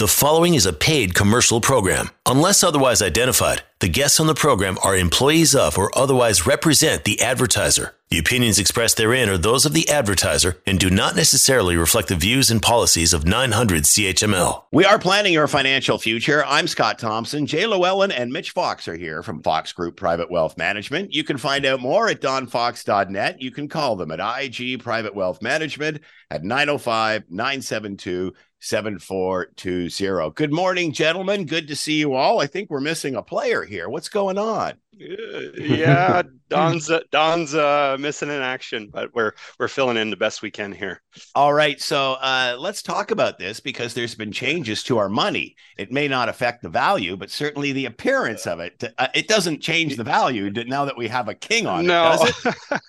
[0.00, 2.08] The following is a paid commercial program.
[2.24, 7.20] Unless otherwise identified, the guests on the program are employees of or otherwise represent the
[7.20, 7.94] advertiser.
[8.08, 12.16] The opinions expressed therein are those of the advertiser and do not necessarily reflect the
[12.16, 14.64] views and policies of 900 CHML.
[14.72, 16.46] We are planning your financial future.
[16.46, 17.44] I'm Scott Thompson.
[17.46, 21.12] Jay Llewellyn and Mitch Fox are here from Fox Group Private Wealth Management.
[21.12, 23.42] You can find out more at donfox.net.
[23.42, 30.30] You can call them at IG Private Wealth Management at 905 972 7420.
[30.34, 31.46] Good morning, gentlemen.
[31.46, 32.40] Good to see you all.
[32.40, 33.88] I think we're missing a player here.
[33.88, 34.74] What's going on?
[35.00, 40.42] yeah, Don's uh, Don's uh, missing in action, but we're we're filling in the best
[40.42, 41.00] we can here.
[41.34, 45.56] All right, so uh, let's talk about this because there's been changes to our money.
[45.78, 48.84] It may not affect the value, but certainly the appearance of it.
[48.98, 52.12] Uh, it doesn't change the value now that we have a king on no.
[52.12, 52.18] it.
[52.18, 52.80] Does it?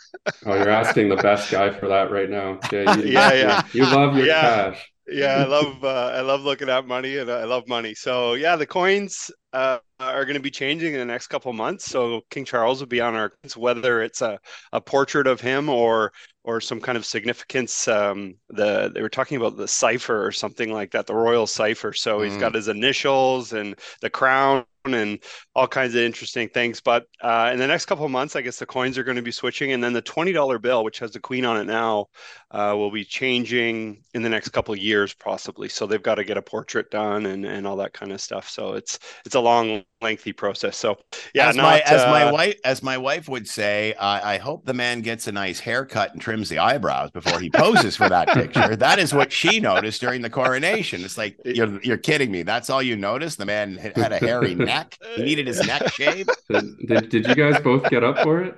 [0.45, 2.59] oh, you're asking the best guy for that right now.
[2.71, 3.61] Yeah, you, yeah, yeah.
[3.73, 4.71] You, you love your yeah.
[4.71, 7.93] cash yeah, I love uh, I love looking at money and I love money.
[7.95, 11.85] So yeah, the coins uh, are going to be changing in the next couple months.
[11.85, 14.39] So King Charles will be on our whether it's a,
[14.71, 16.11] a portrait of him or
[16.43, 17.87] or some kind of significance.
[17.87, 21.93] Um, the they were talking about the cipher or something like that, the royal cipher.
[21.93, 22.25] So mm.
[22.25, 25.19] he's got his initials and the crown and
[25.55, 26.81] all kinds of interesting things.
[26.81, 29.21] But uh, in the next couple of months, I guess the coins are going to
[29.21, 32.07] be switching, and then the twenty dollar bill, which has the queen on it now,
[32.51, 35.69] uh, will be changing in the next couple of years, possibly.
[35.69, 38.49] So they've got to get a portrait done and and all that kind of stuff.
[38.49, 40.77] So it's it's a long, lengthy process.
[40.77, 40.97] So
[41.33, 44.65] yeah, as not, my as uh, my wife as my wife would say, I hope
[44.65, 48.27] the man gets a nice haircut and trims the eyebrows before he poses for that
[48.29, 48.75] picture.
[48.75, 51.03] That is what she noticed during the coronation.
[51.03, 52.43] It's like you're you're kidding me.
[52.43, 53.37] That's all you noticed.
[53.37, 54.97] The man had a hairy neck.
[55.15, 56.29] He needed his neck shaved.
[56.51, 58.55] Did, did, did you guys both get up for it?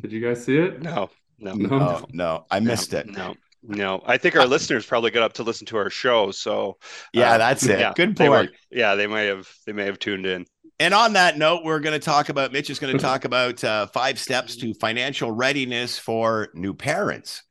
[0.00, 0.80] Did you guys see it?
[0.80, 2.06] No, no, no, no.
[2.12, 3.06] no I missed no, it.
[3.08, 3.34] No.
[3.68, 6.30] No, I think our listeners probably got up to listen to our show.
[6.30, 6.76] So
[7.12, 7.80] yeah, uh, that's it.
[7.80, 8.18] Yeah, Good point.
[8.18, 10.46] They were, yeah, they may have they may have tuned in.
[10.78, 13.62] And on that note, we're going to talk about Mitch is going to talk about
[13.64, 17.42] uh, five steps to financial readiness for new parents.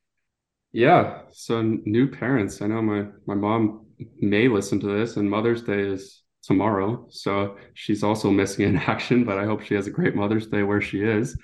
[0.71, 2.61] Yeah, so new parents.
[2.61, 3.85] I know my my mom
[4.19, 9.23] may listen to this, and Mother's Day is tomorrow, so she's also missing in action.
[9.23, 11.37] But I hope she has a great Mother's Day where she is.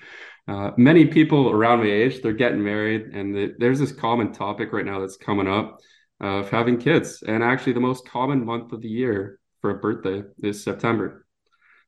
[0.48, 4.72] Uh, many people around my age they're getting married, and the, there's this common topic
[4.72, 5.78] right now that's coming up
[6.20, 7.22] of having kids.
[7.26, 11.21] And actually, the most common month of the year for a birthday is September.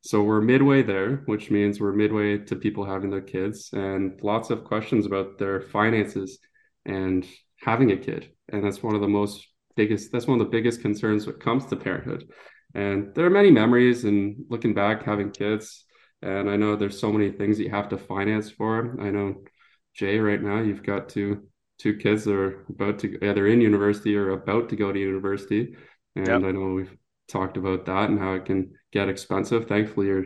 [0.04, 4.50] So we're midway there, which means we're midway to people having their kids and lots
[4.50, 6.38] of questions about their finances
[6.84, 7.26] and
[7.56, 8.28] having a kid.
[8.50, 11.40] And that's one of the most biggest, that's one of the biggest concerns when it
[11.40, 12.30] comes to parenthood.
[12.74, 15.86] And there are many memories and looking back, having kids.
[16.20, 19.00] And I know there's so many things you have to finance for.
[19.00, 19.42] I know
[19.94, 21.48] Jay, right now, you've got two
[21.78, 25.74] two kids that are about to either in university or about to go to university.
[26.14, 26.44] And yep.
[26.44, 26.96] I know we've
[27.28, 29.66] talked about that and how it can get expensive.
[29.66, 30.24] Thankfully, your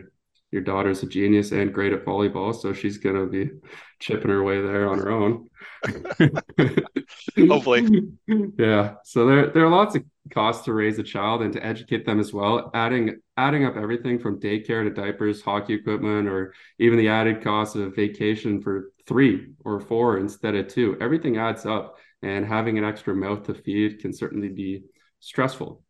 [0.51, 3.49] your daughter's a genius and great at volleyball, so she's gonna be
[3.99, 5.49] chipping her way there on her own.
[7.49, 7.87] Hopefully,
[8.57, 8.95] yeah.
[9.03, 12.19] So there there are lots of costs to raise a child and to educate them
[12.19, 12.71] as well.
[12.73, 17.75] Adding adding up everything from daycare to diapers, hockey equipment, or even the added cost
[17.75, 20.97] of vacation for three or four instead of two.
[21.01, 24.83] Everything adds up, and having an extra mouth to feed can certainly be
[25.19, 25.83] stressful.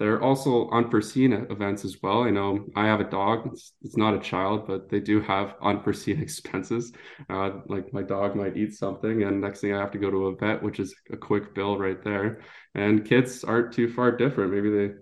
[0.00, 2.22] There are also unforeseen events as well.
[2.22, 3.50] I know I have a dog.
[3.52, 6.90] It's, it's not a child, but they do have unforeseen expenses.
[7.28, 10.28] Uh, like my dog might eat something, and next thing I have to go to
[10.28, 12.40] a vet, which is a quick bill right there.
[12.74, 14.54] And kids aren't too far different.
[14.54, 14.94] Maybe they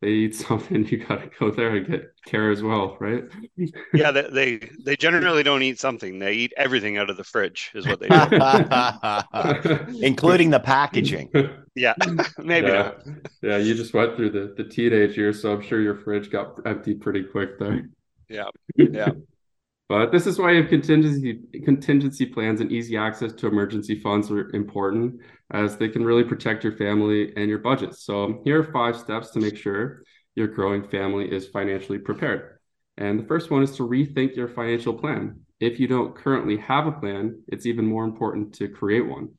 [0.00, 3.24] they eat something, you got to go there and get care as well, right?
[3.92, 7.70] yeah, they, they, they generally don't eat something; they eat everything out of the fridge,
[7.74, 11.30] is what they do, including the packaging.
[11.78, 11.94] Yeah,
[12.38, 12.68] maybe.
[12.68, 12.92] Yeah.
[13.42, 16.58] yeah, you just went through the the teenage years, so I'm sure your fridge got
[16.66, 17.88] empty pretty quick there.
[18.28, 19.10] Yeah, yeah.
[19.88, 24.30] But this is why you have contingency contingency plans and easy access to emergency funds
[24.30, 27.94] are important as they can really protect your family and your budget.
[27.94, 30.02] So um, here are five steps to make sure
[30.34, 32.58] your growing family is financially prepared.
[32.98, 35.40] And the first one is to rethink your financial plan.
[35.58, 39.30] If you don't currently have a plan, it's even more important to create one.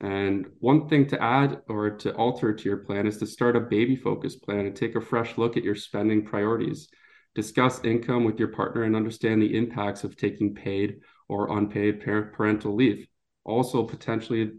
[0.00, 3.60] And one thing to add or to alter to your plan is to start a
[3.60, 6.88] baby focused plan and take a fresh look at your spending priorities
[7.34, 12.32] discuss income with your partner and understand the impacts of taking paid or unpaid parent
[12.32, 13.06] parental leave.
[13.44, 14.52] Also, potentially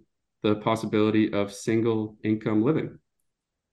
[0.43, 2.97] the possibility of single income living.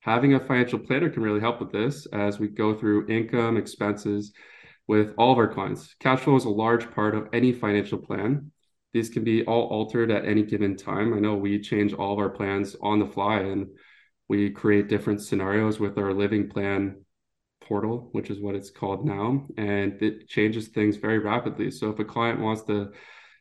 [0.00, 4.32] Having a financial planner can really help with this as we go through income, expenses
[4.88, 5.94] with all of our clients.
[6.00, 8.50] Cash flow is a large part of any financial plan.
[8.92, 11.14] These can be all altered at any given time.
[11.14, 13.68] I know we change all of our plans on the fly and
[14.28, 16.96] we create different scenarios with our living plan
[17.60, 21.70] portal, which is what it's called now, and it changes things very rapidly.
[21.70, 22.92] So if a client wants to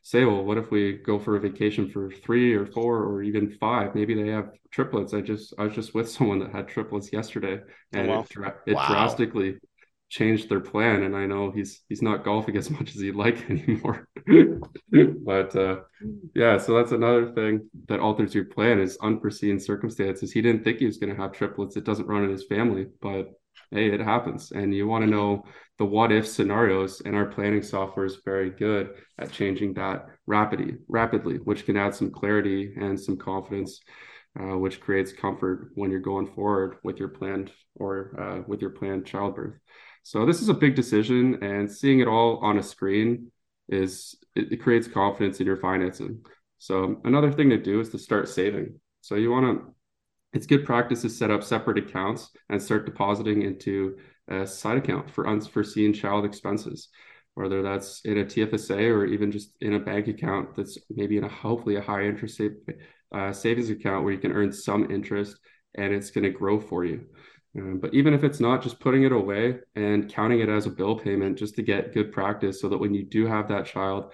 [0.02, 3.50] say, well, what if we go for a vacation for three or four or even
[3.50, 3.94] five?
[3.94, 5.14] Maybe they have triplets.
[5.14, 8.46] I just I was just with someone that had triplets yesterday, oh, and oh, wow.
[8.66, 8.88] it, it wow.
[8.88, 9.58] drastically
[10.12, 11.04] changed their plan.
[11.04, 14.06] And I know he's he's not golfing as much as he'd like anymore.
[15.24, 15.80] but uh,
[16.34, 20.30] yeah, so that's another thing that alters your plan is unforeseen circumstances.
[20.30, 21.76] He didn't think he was going to have triplets.
[21.76, 23.30] It doesn't run in his family, but
[23.70, 24.52] hey, it happens.
[24.52, 25.44] And you want to know
[25.78, 30.76] the what if scenarios, and our planning software is very good at changing that rapidly,
[30.88, 33.80] rapidly, which can add some clarity and some confidence,
[34.38, 38.70] uh, which creates comfort when you're going forward with your planned or uh, with your
[38.70, 39.54] planned childbirth.
[40.02, 43.30] So this is a big decision, and seeing it all on a screen
[43.68, 46.24] is it, it creates confidence in your financing.
[46.58, 48.80] So another thing to do is to start saving.
[49.00, 49.74] So you want to
[50.32, 53.96] it's good practice to set up separate accounts and start depositing into
[54.28, 56.88] a side account for unforeseen child expenses,
[57.34, 61.24] whether that's in a TFSA or even just in a bank account that's maybe in
[61.24, 62.40] a hopefully a high interest
[63.14, 65.36] uh, savings account where you can earn some interest
[65.74, 67.06] and it's going to grow for you.
[67.56, 70.70] Um, but even if it's not, just putting it away and counting it as a
[70.70, 74.12] bill payment just to get good practice so that when you do have that child,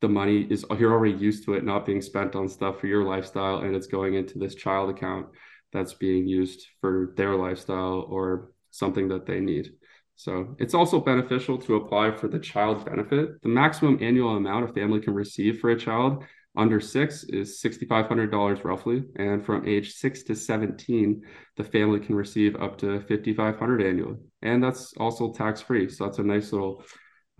[0.00, 3.04] the money is you're already used to it not being spent on stuff for your
[3.04, 5.26] lifestyle and it's going into this child account
[5.72, 9.72] that's being used for their lifestyle or something that they need.
[10.16, 13.42] So it's also beneficial to apply for the child benefit.
[13.42, 16.24] The maximum annual amount a family can receive for a child
[16.56, 19.04] under six is $6,500 roughly.
[19.16, 21.22] And from age six to 17,
[21.56, 24.16] the family can receive up to 5,500 annually.
[24.42, 25.88] And that's also tax free.
[25.88, 26.82] So that's a nice little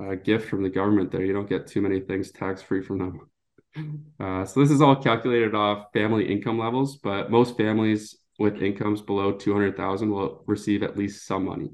[0.01, 1.25] uh, gift from the government there.
[1.25, 3.21] You don't get too many things tax free from them.
[4.19, 9.01] Uh, so this is all calculated off family income levels, but most families with incomes
[9.01, 11.71] below 200,000 will receive at least some money.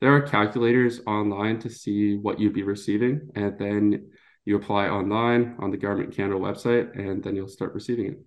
[0.00, 4.10] There are calculators online to see what you'd be receiving, and then
[4.50, 8.18] you apply online on the Government Canada website, and then you'll start receiving it.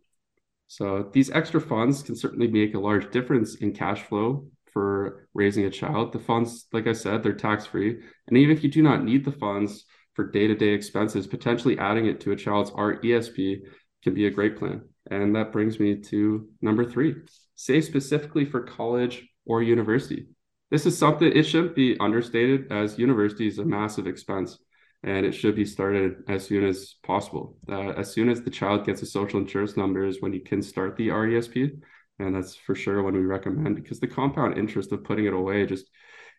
[0.67, 5.65] So these extra funds can certainly make a large difference in cash flow for raising
[5.65, 6.13] a child.
[6.13, 7.99] The funds, like I said, they're tax free.
[8.27, 9.83] And even if you do not need the funds
[10.13, 13.59] for day to day expenses, potentially adding it to a child's RESP
[14.01, 14.81] can be a great plan.
[15.11, 17.15] And that brings me to number three
[17.55, 20.27] save specifically for college or university.
[20.71, 24.57] This is something, it shouldn't be understated as university is a massive expense
[25.03, 27.57] and it should be started as soon as possible.
[27.67, 30.61] Uh, as soon as the child gets a social insurance number is when you can
[30.61, 31.81] start the RESP
[32.19, 35.65] and that's for sure when we recommend because the compound interest of putting it away
[35.65, 35.89] just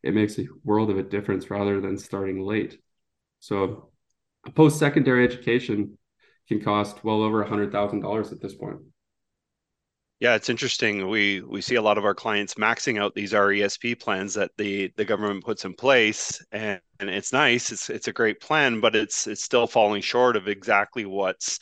[0.02, 2.78] it makes a world of a difference rather than starting late
[3.40, 3.90] so
[4.46, 5.98] a post-secondary education
[6.48, 8.78] can cost well over $100000 at this point
[10.24, 11.06] yeah, it's interesting.
[11.10, 14.90] We we see a lot of our clients maxing out these RESP plans that the
[14.96, 17.70] the government puts in place, and, and it's nice.
[17.70, 21.60] It's it's a great plan, but it's it's still falling short of exactly what's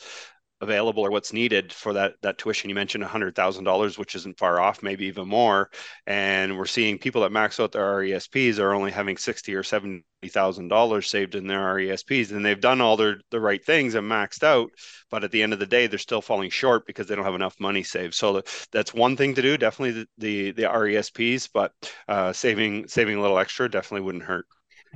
[0.63, 2.69] available or what's needed for that that tuition.
[2.69, 5.69] You mentioned $100,000, which isn't far off, maybe even more.
[6.07, 10.03] And we're seeing people that max out their RESPs are only having sixty or seventy
[10.27, 14.09] thousand dollars saved in their RESPs, and they've done all their the right things and
[14.09, 14.71] maxed out.
[15.11, 17.35] But at the end of the day, they're still falling short because they don't have
[17.35, 18.15] enough money saved.
[18.15, 19.57] So that's one thing to do.
[19.57, 21.71] Definitely the the, the RESPs, but
[22.07, 24.45] uh, saving saving a little extra definitely wouldn't hurt.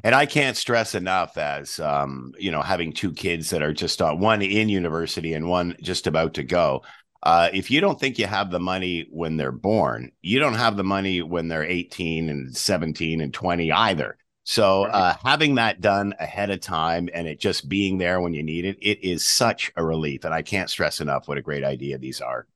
[0.04, 4.01] And I can't stress enough as um, you know, having two kids that are just
[4.01, 6.84] uh, one in university and one just about to go.
[7.24, 10.77] Uh, if you don't think you have the money when they're born, you don't have
[10.77, 14.18] the money when they're 18 and 17 and 20 either.
[14.44, 18.44] So uh, having that done ahead of time and it just being there when you
[18.44, 20.24] need it, it is such a relief.
[20.24, 22.48] And I can't stress enough what a great idea these are.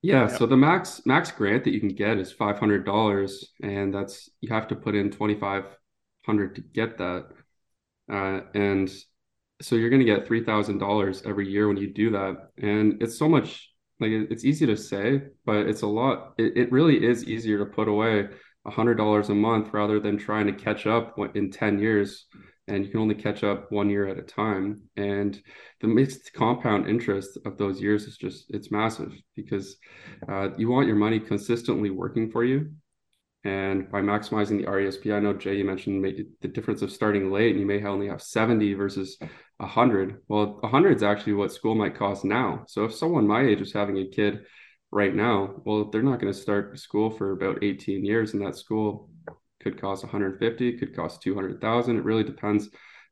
[0.00, 3.92] Yeah, so the max max grant that you can get is five hundred dollars, and
[3.92, 5.64] that's you have to put in twenty five
[6.28, 7.28] hundred to get that,
[8.12, 8.90] uh, and
[9.62, 13.02] so you're going to get three thousand dollars every year when you do that, and
[13.02, 16.34] it's so much like it's easy to say, but it's a lot.
[16.38, 18.28] It, it really is easier to put away
[18.66, 22.26] a hundred dollars a month rather than trying to catch up in ten years,
[22.68, 24.82] and you can only catch up one year at a time.
[24.96, 25.40] And
[25.80, 29.78] the mixed compound interest of those years is just it's massive because
[30.28, 32.70] uh, you want your money consistently working for you
[33.44, 36.04] and by maximizing the RESP, I know Jay, you mentioned
[36.40, 39.16] the difference of starting late and you may only have 70 versus
[39.58, 40.22] 100.
[40.28, 42.64] Well, 100 is actually what school might cost now.
[42.66, 44.40] So if someone my age is having a kid
[44.90, 48.56] right now, well, they're not going to start school for about 18 years, and that
[48.56, 49.08] school
[49.62, 51.96] could cost 150, could cost 200,000.
[51.96, 52.68] It really depends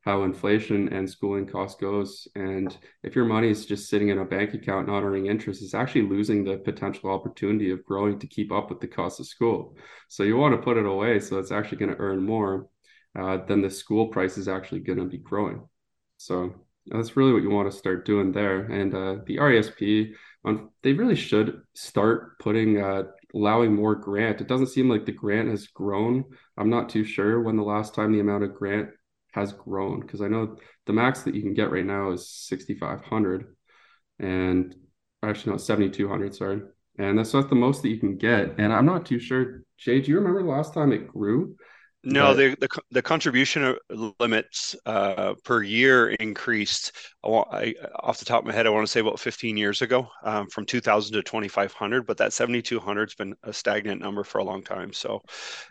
[0.07, 2.27] how inflation and schooling cost goes.
[2.35, 5.75] And if your money is just sitting in a bank account not earning interest, it's
[5.75, 9.77] actually losing the potential opportunity of growing to keep up with the cost of school.
[10.09, 12.69] So you want to put it away so it's actually going to earn more
[13.19, 15.67] uh, then the school price is actually going to be growing.
[16.19, 16.55] So
[16.87, 18.61] that's really what you want to start doing there.
[18.67, 20.13] And uh, the RESP,
[20.45, 24.41] um, they really should start putting uh, allowing more grant.
[24.41, 26.25] It doesn't seem like the grant has grown.
[26.57, 28.91] I'm not too sure when the last time the amount of grant
[29.37, 33.55] has grown because I know the max that you can get right now is 6,500
[34.19, 34.75] and
[35.23, 36.35] actually no 7,200.
[36.35, 36.63] Sorry,
[36.99, 38.57] and that's not the most that you can get.
[38.59, 39.63] And I'm not too sure.
[39.79, 41.57] Jay, do you remember the last time it grew?
[42.09, 43.77] No, the, the, the contribution
[44.21, 46.93] limits uh, per year increased.
[47.25, 49.83] I, I, off the top of my head, I want to say about 15 years
[49.83, 52.07] ago, um, from 2,000 to 2,500.
[52.07, 54.93] But that 7,200 has been a stagnant number for a long time.
[54.93, 55.21] So,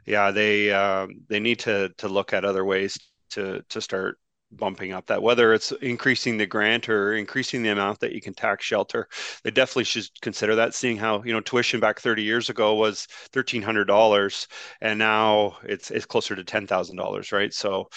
[0.05, 2.99] yeah, they um, they need to to look at other ways
[3.31, 4.17] to to start
[4.51, 8.33] bumping up that whether it's increasing the grant or increasing the amount that you can
[8.33, 9.07] tax shelter
[9.43, 13.07] they definitely should consider that seeing how you know tuition back 30 years ago was
[13.31, 14.47] $1300
[14.81, 17.53] and now it's it's closer to $10000 right?
[17.53, 17.89] So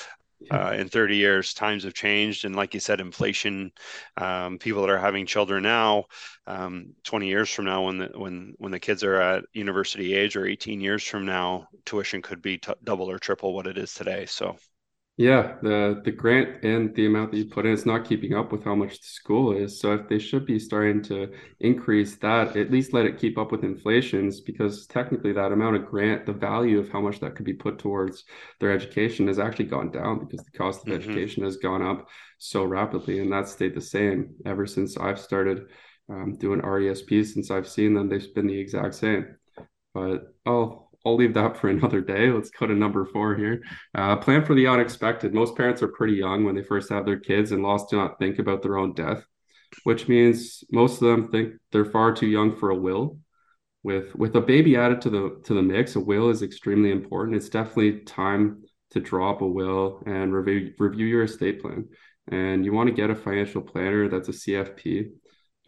[0.50, 3.72] uh, in 30 years times have changed and like you said inflation
[4.16, 6.04] um, people that are having children now
[6.46, 10.36] um, 20 years from now when the when when the kids are at university age
[10.36, 13.92] or 18 years from now tuition could be t- double or triple what it is
[13.92, 14.56] today so
[15.18, 18.52] yeah, the the grant and the amount that you put in is not keeping up
[18.52, 19.80] with how much the school is.
[19.80, 23.50] So if they should be starting to increase that, at least let it keep up
[23.50, 27.44] with inflations, because technically that amount of grant, the value of how much that could
[27.44, 28.22] be put towards
[28.60, 31.02] their education has actually gone down because the cost of mm-hmm.
[31.02, 32.06] education has gone up
[32.38, 35.66] so rapidly, and that stayed the same ever since I've started
[36.08, 37.32] um, doing RESPs.
[37.34, 39.34] Since I've seen them, they've been the exact same.
[39.92, 42.30] But oh, I'll leave that for another day.
[42.30, 43.62] Let's go to number four here.
[43.94, 45.34] Uh, plan for the unexpected.
[45.34, 48.18] Most parents are pretty young when they first have their kids, and lost do not
[48.18, 49.24] think about their own death,
[49.84, 53.18] which means most of them think they're far too young for a will.
[53.84, 57.36] With with a baby added to the to the mix, a will is extremely important.
[57.36, 61.88] It's definitely time to draw up a will and review review your estate plan.
[62.30, 65.10] And you want to get a financial planner that's a CFP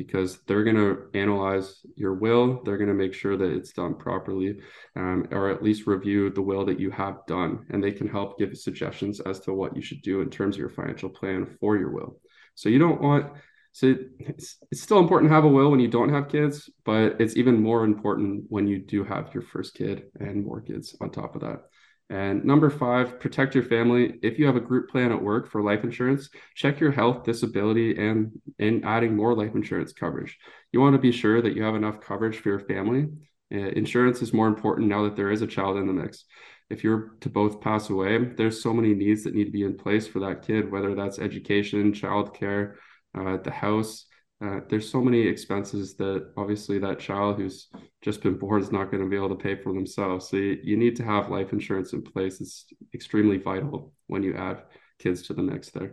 [0.01, 2.63] because they're going to analyze your will.
[2.65, 4.59] They're going to make sure that it's done properly,
[4.97, 7.67] um, or at least review the will that you have done.
[7.69, 10.61] And they can help give suggestions as to what you should do in terms of
[10.61, 12.19] your financial plan for your will.
[12.55, 13.31] So you don't want,
[13.73, 17.21] so it's, it's still important to have a will when you don't have kids, but
[17.21, 21.11] it's even more important when you do have your first kid and more kids on
[21.11, 21.65] top of that.
[22.11, 24.19] And number five, protect your family.
[24.21, 27.97] If you have a group plan at work for life insurance, check your health, disability,
[27.97, 30.37] and in adding more life insurance coverage.
[30.73, 33.07] You want to be sure that you have enough coverage for your family.
[33.55, 36.25] Uh, insurance is more important now that there is a child in the mix.
[36.69, 39.77] If you're to both pass away, there's so many needs that need to be in
[39.77, 42.75] place for that kid, whether that's education, childcare,
[43.17, 44.07] uh, the house,
[44.43, 47.69] uh, there's so many expenses that obviously that child who's
[48.01, 50.29] just been born is not going to be able to pay for themselves.
[50.29, 52.41] So you, you need to have life insurance in place.
[52.41, 54.63] It's extremely vital when you add
[54.99, 55.93] kids to the mix there.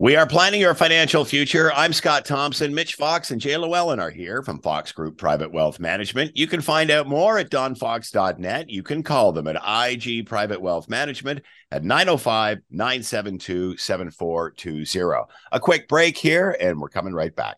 [0.00, 1.72] We are planning your financial future.
[1.72, 2.72] I'm Scott Thompson.
[2.72, 6.36] Mitch Fox and Jay Llewellyn are here from Fox Group Private Wealth Management.
[6.36, 8.70] You can find out more at donfox.net.
[8.70, 15.26] You can call them at IG Private Wealth Management at 905 972 7420.
[15.50, 17.56] A quick break here, and we're coming right back.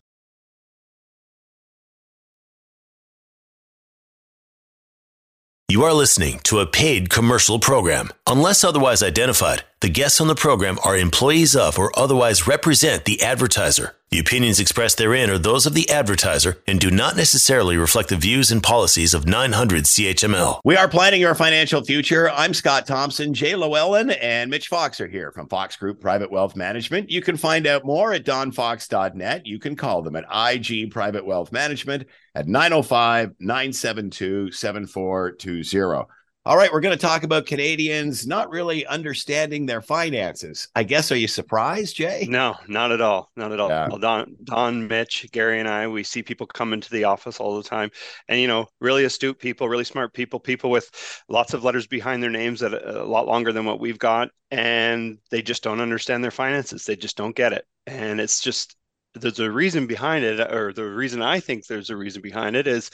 [5.69, 8.09] You are listening to a paid commercial program.
[8.25, 13.21] Unless otherwise identified, the guests on the program are employees of or otherwise represent the
[13.23, 13.95] advertiser.
[14.11, 18.15] The opinions expressed therein are those of the advertiser and do not necessarily reflect the
[18.15, 20.59] views and policies of 900 CHML.
[20.63, 22.29] We are planning your financial future.
[22.29, 26.55] I'm Scott Thompson, Jay Llewellyn, and Mitch Fox are here from Fox Group Private Wealth
[26.55, 27.09] Management.
[27.09, 29.47] You can find out more at donfox.net.
[29.47, 36.05] You can call them at IG Private Wealth Management at 905 972 7420.
[36.43, 40.67] All right, we're going to talk about Canadians not really understanding their finances.
[40.75, 42.25] I guess, are you surprised, Jay?
[42.27, 43.29] No, not at all.
[43.35, 43.69] Not at all.
[43.69, 43.87] Yeah.
[43.87, 47.57] Well, Don, Don, Mitch, Gary, and I, we see people come into the office all
[47.57, 47.91] the time.
[48.27, 50.89] And, you know, really astute people, really smart people, people with
[51.29, 54.29] lots of letters behind their names that are a lot longer than what we've got.
[54.49, 56.85] And they just don't understand their finances.
[56.85, 57.65] They just don't get it.
[57.85, 58.75] And it's just,
[59.13, 62.65] there's a reason behind it, or the reason I think there's a reason behind it
[62.65, 62.89] is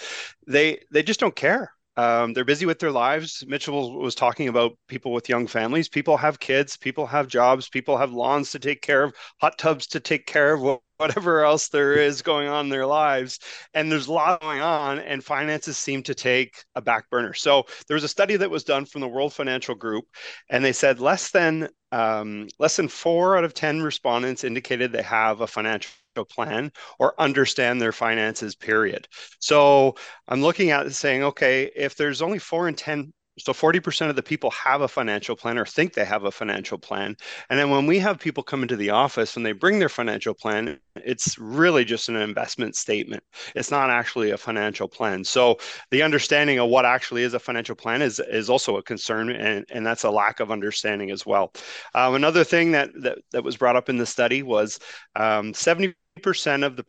[0.48, 3.44] they they just don't care Um, they're busy with their lives.
[3.48, 5.90] Mitchell was talking about people with young families.
[5.90, 9.88] People have kids, people have jobs, people have lawns to take care of, hot tubs
[9.88, 13.40] to take care of, whatever else there is going on in their lives.
[13.74, 17.34] And there's a lot going on, and finances seem to take a back burner.
[17.34, 20.06] So there was a study that was done from the World Financial Group,
[20.50, 25.04] and they said less than um, less than four out of ten respondents indicated they
[25.04, 25.92] have a financial
[26.26, 29.08] plan or understand their finances period
[29.40, 29.96] so
[30.28, 34.24] i'm looking at saying okay if there's only four in ten so 40% of the
[34.24, 37.16] people have a financial plan or think they have a financial plan.
[37.50, 40.34] And then when we have people come into the office and they bring their financial
[40.34, 43.24] plan, it's really just an investment statement.
[43.56, 45.24] It's not actually a financial plan.
[45.24, 45.58] So
[45.92, 49.66] the understanding of what actually is a financial plan is, is also a concern, and,
[49.70, 51.54] and that's a lack of understanding as well.
[51.94, 54.80] Um, another thing that, that, that was brought up in the study was
[55.16, 56.84] um, 70 percent of the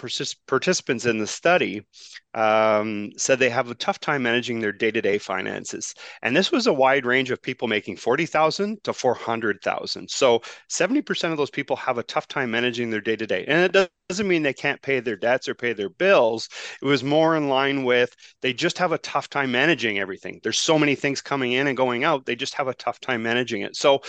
[0.46, 1.86] participants in the study
[2.34, 5.94] um, said they have a tough time managing their day-to-day finances.
[6.22, 11.38] And this was a wide range of people making 40000 to 400000 so 70% of
[11.38, 13.44] those people have a tough time managing their day-to-day.
[13.46, 16.48] And it doesn't mean they can't pay their debts or pay their bills.
[16.82, 20.40] It was more in line with they just have a tough time managing everything.
[20.42, 22.26] There's so many things coming in and going out.
[22.26, 23.76] They just have a tough time managing it.
[23.76, 24.00] So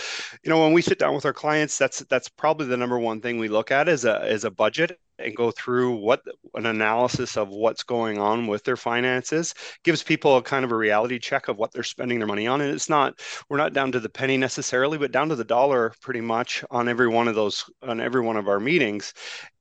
[0.44, 3.20] you know when we sit down with our clients that's that's probably the number one
[3.20, 6.22] thing we look at is a is a budget and go through what
[6.54, 10.76] an analysis of what's going on with their finances gives people a kind of a
[10.76, 12.60] reality check of what they're spending their money on.
[12.60, 15.92] And it's not we're not down to the penny necessarily but down to the dollar
[16.00, 19.12] pretty much on every one of those on every one of our meetings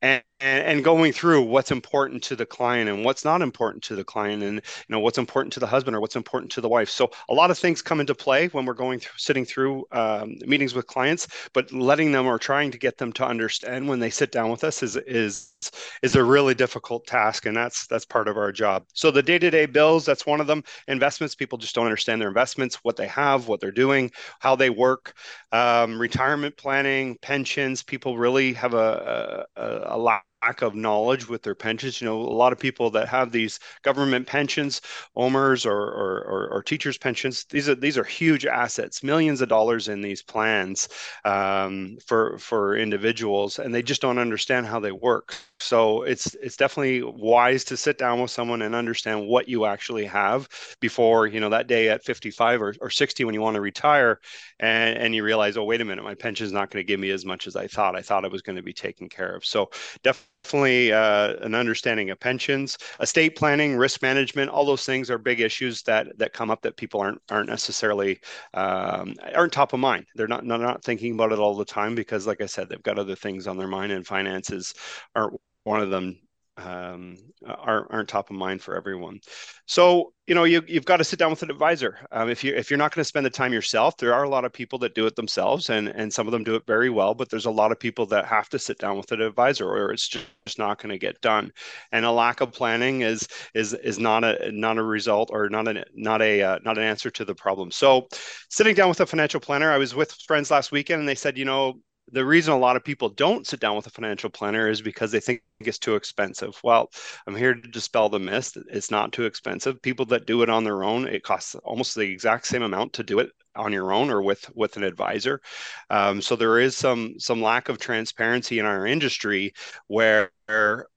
[0.01, 4.03] and, and, going through what's important to the client and what's not important to the
[4.03, 6.89] client and you know what's important to the husband or what's important to the wife.
[6.89, 10.35] So a lot of things come into play when we're going through sitting through um,
[10.45, 14.09] meetings with clients but letting them or trying to get them to understand when they
[14.09, 15.53] sit down with us is is
[16.01, 18.85] is a really difficult task and that's that's part of our job.
[18.93, 20.63] So the day-to-day bills that's one of them.
[20.87, 24.69] Investments people just don't understand their investments what they have what they're doing how they
[24.69, 25.13] work.
[25.51, 31.43] Um, retirement planning pensions people really have a, a, a lot lack of knowledge with
[31.43, 31.99] their pensions.
[32.01, 34.81] You know, a lot of people that have these government pensions,
[35.15, 39.49] OMERS or, or, or, or teachers' pensions, these are these are huge assets, millions of
[39.49, 40.87] dollars in these plans
[41.25, 45.35] um, for for individuals, and they just don't understand how they work.
[45.59, 50.05] So it's it's definitely wise to sit down with someone and understand what you actually
[50.05, 50.47] have
[50.79, 54.19] before you know that day at 55 or, or 60 when you want to retire,
[54.59, 56.99] and, and you realize, oh wait a minute, my pension is not going to give
[56.99, 57.95] me as much as I thought.
[57.95, 59.45] I thought I was going to be taken care of.
[59.45, 59.69] So
[60.03, 64.49] definitely definitely uh, an understanding of pensions, estate planning, risk management.
[64.49, 68.19] All those things are big issues that that come up that people aren't aren't necessarily
[68.53, 70.05] um, aren't top of mind.
[70.15, 72.83] They're not, not not thinking about it all the time because, like I said, they've
[72.83, 74.73] got other things on their mind, and finances
[75.15, 76.19] aren't one of them
[76.65, 79.19] um, aren't, aren't top of mind for everyone.
[79.65, 81.97] So you know you, you've got to sit down with an advisor.
[82.11, 84.29] Um, if you if you're not going to spend the time yourself, there are a
[84.29, 86.89] lot of people that do it themselves, and and some of them do it very
[86.89, 87.13] well.
[87.13, 89.91] But there's a lot of people that have to sit down with an advisor, or
[89.91, 90.25] it's just,
[90.57, 91.51] not going to get done.
[91.91, 95.67] And a lack of planning is is is not a not a result or not
[95.67, 97.71] a not a uh, not an answer to the problem.
[97.71, 98.07] So,
[98.49, 101.37] sitting down with a financial planner, I was with friends last weekend, and they said,
[101.37, 101.79] you know,
[102.11, 105.11] the reason a lot of people don't sit down with a financial planner is because
[105.11, 106.59] they think it's too expensive.
[106.63, 106.91] Well,
[107.27, 108.57] I'm here to dispel the myth.
[108.71, 109.81] It's not too expensive.
[109.81, 113.03] People that do it on their own, it costs almost the exact same amount to
[113.03, 115.41] do it on your own or with with an advisor.
[115.89, 119.53] Um, so there is some some lack of transparency in our industry
[119.87, 120.31] where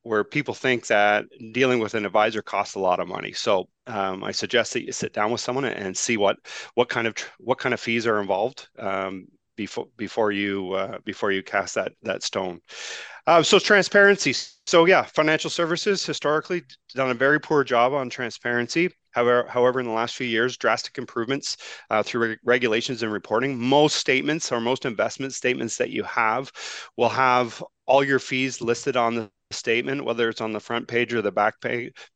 [0.03, 3.33] where people think that dealing with an advisor costs a lot of money.
[3.33, 6.37] So um, I suggest that you sit down with someone and see what
[6.75, 8.69] what kind of what kind of fees are involved.
[8.79, 9.27] Um,
[9.63, 12.61] before before you uh, before you cast that that stone.
[13.27, 14.35] Uh, so transparency.
[14.67, 16.63] So yeah, financial services historically
[16.95, 18.91] done a very poor job on transparency.
[19.13, 21.57] However, however, in the last few years, drastic improvements
[21.91, 23.59] uh, through re- regulations and reporting.
[23.59, 26.51] Most statements or most investment statements that you have
[26.97, 31.15] will have all your fees listed on the statement, whether it's on the front page
[31.15, 31.55] or the back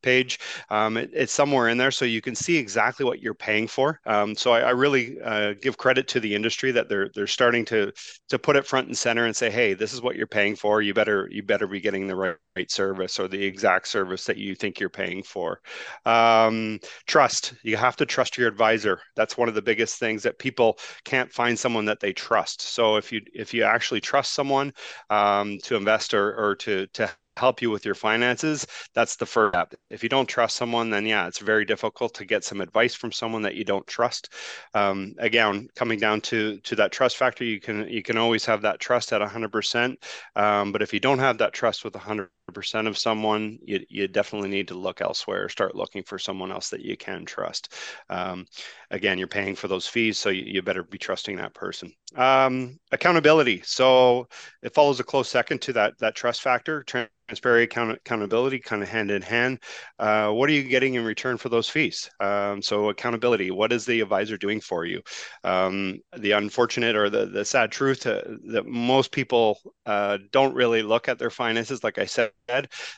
[0.01, 0.39] page.
[0.69, 3.99] Um, it, it's somewhere in there, so you can see exactly what you're paying for.
[4.05, 7.65] Um, so I, I really uh, give credit to the industry that they're they're starting
[7.65, 7.91] to
[8.29, 10.81] to put it front and center and say, hey, this is what you're paying for.
[10.81, 14.37] You better you better be getting the right, right service or the exact service that
[14.37, 15.61] you think you're paying for.
[16.05, 17.53] Um, trust.
[17.63, 18.99] You have to trust your advisor.
[19.15, 22.61] That's one of the biggest things that people can't find someone that they trust.
[22.61, 24.73] So if you if you actually trust someone
[25.09, 29.53] um, to invest or, or to to help you with your finances, that's the first
[29.53, 29.73] step.
[29.89, 33.11] If you don't trust someone, then yeah, it's very difficult to get some advice from
[33.11, 34.33] someone that you don't trust.
[34.73, 38.61] Um, again, coming down to to that trust factor, you can you can always have
[38.63, 39.95] that trust at 100%.
[40.35, 44.07] Um, but if you don't have that trust with 100 percent of someone, you, you
[44.07, 45.49] definitely need to look elsewhere.
[45.49, 47.73] Start looking for someone else that you can trust.
[48.09, 48.45] Um,
[48.91, 51.91] again, you're paying for those fees, so you, you better be trusting that person.
[52.15, 53.61] Um, accountability.
[53.65, 54.27] So
[54.63, 56.83] it follows a close second to that that trust factor.
[56.83, 59.59] Transparency, account- accountability, kind of hand in hand.
[59.99, 62.09] Uh, what are you getting in return for those fees?
[62.21, 63.51] Um, so accountability.
[63.51, 65.01] What is the advisor doing for you?
[65.43, 70.81] Um, the unfortunate or the the sad truth uh, that most people uh, don't really
[70.83, 71.83] look at their finances.
[71.83, 72.31] Like I said,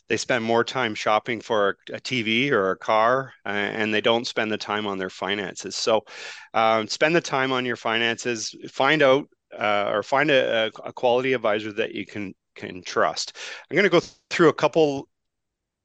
[0.07, 4.27] they spend more time shopping for a, TV or a car, uh, and they don't
[4.27, 5.75] spend the time on their finances.
[5.75, 6.05] So
[6.53, 8.55] um, spend the time on your finances.
[8.69, 13.35] Find out uh, or find a, a, quality advisor that you can can trust.
[13.69, 15.07] I'm going to go through a couple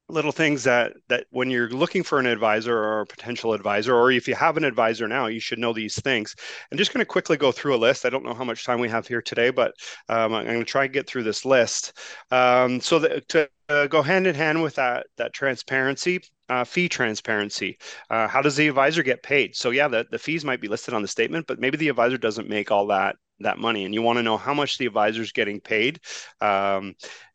[0.09, 4.12] little things that that when you're looking for an advisor or a potential advisor or
[4.12, 6.37] if you have an advisor now you should know these things
[6.70, 8.79] i'm just going to quickly go through a list i don't know how much time
[8.79, 9.72] we have here today but
[10.11, 11.98] um, i'm going to try and get through this list
[12.31, 16.88] um, so that, to uh, go hand in hand with that that transparency uh, fee
[16.88, 17.79] transparency.
[18.11, 19.57] Uh, how does the advisor get paid?
[19.57, 22.18] So yeah the, the fees might be listed on the statement but maybe the advisor
[22.18, 25.22] doesn't make all that that money and you want to know how much the advisor
[25.22, 26.00] is getting paid.
[26.40, 26.94] Um,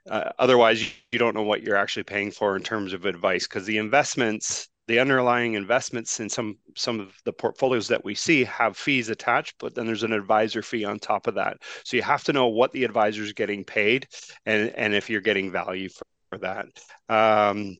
[0.10, 3.66] uh, otherwise you don't know what you're actually paying for in terms of advice because
[3.66, 8.76] the investments the underlying investments in some some of the portfolios that we see have
[8.76, 11.58] fees attached but then there's an advisor fee on top of that.
[11.84, 14.08] So you have to know what the advisor is getting paid
[14.46, 16.66] and and if you're getting value for, for that
[17.10, 17.76] um,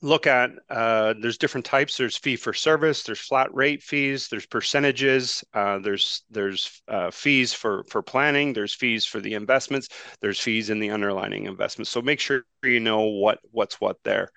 [0.00, 4.46] look at uh, there's different types there's fee for service there's flat rate fees there's
[4.46, 9.88] percentages uh, there's there's uh, fees for for planning there's fees for the investments
[10.20, 14.28] there's fees in the underlying investments so make sure you know what what's what there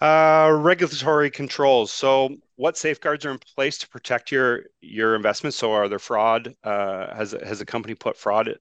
[0.00, 1.92] uh, regulatory controls.
[1.92, 5.56] So, what safeguards are in place to protect your your investments?
[5.56, 6.54] So, are there fraud?
[6.62, 8.56] Uh, has has a company put fraud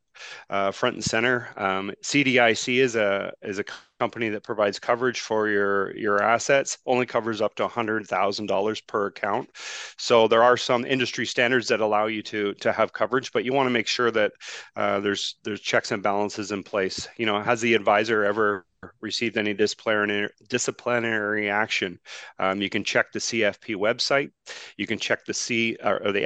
[0.50, 1.50] uh, front and center?
[1.58, 3.66] Um, CDIC is a is a
[4.00, 6.78] company that provides coverage for your your assets.
[6.86, 9.50] Only covers up to hundred thousand dollars per account.
[9.98, 13.54] So, there are some industry standards that allow you to to have coverage, but you
[13.54, 14.32] want to make sure that
[14.76, 17.08] uh, there's there's checks and balances in place.
[17.18, 18.66] You know, has the advisor ever
[19.02, 22.00] received any disciplinary, disciplinary action,
[22.40, 24.32] um, you can check the CFP website.
[24.78, 26.26] You can check the C or, or the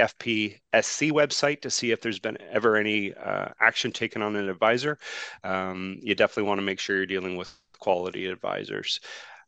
[0.73, 4.97] FPSC website to see if there's been ever any uh, action taken on an advisor.
[5.43, 8.99] Um, you definitely want to make sure you're dealing with quality advisors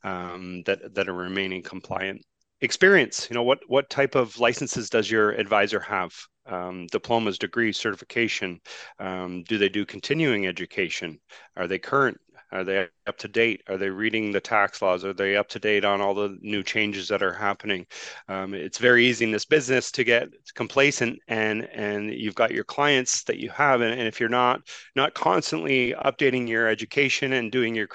[0.03, 2.21] um, that that are remaining compliant.
[2.61, 6.13] Experience, you know, what what type of licenses does your advisor have?
[6.45, 8.59] Um, diplomas, degrees, certification?
[8.99, 11.19] Um, do they do continuing education?
[11.55, 12.19] Are they current
[12.53, 13.63] are they up to date?
[13.67, 15.03] Are they reading the tax laws?
[15.03, 17.87] Are they up to date on all the new changes that are happening?
[18.29, 22.63] Um, it's very easy in this business to get complacent, and and you've got your
[22.63, 24.61] clients that you have, and, and if you're not
[24.95, 27.89] not constantly updating your education and doing your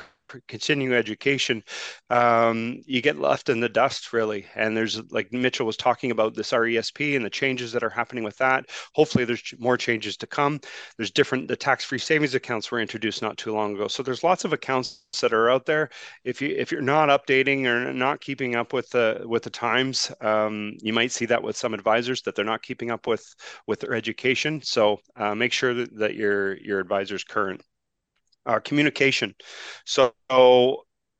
[0.47, 1.63] continuing education,
[2.11, 4.47] um, you get left in the dust really.
[4.55, 8.25] And there's like Mitchell was talking about this RESP and the changes that are happening
[8.25, 8.67] with that.
[8.95, 10.61] Hopefully, there's more changes to come.
[10.97, 13.89] There's different the tax-free savings accounts were introduced not too long ago.
[13.89, 15.91] So there's lots of accounts that are out there.
[16.25, 20.13] If you if you're not updating or not keeping up with the with the times,
[20.21, 23.25] um, you might see that with some advisors that they're not keeping up with
[23.67, 24.61] with their education.
[24.63, 27.63] So uh, make sure that, that your your advisor's current
[28.49, 29.35] uh, communication.
[29.87, 30.13] So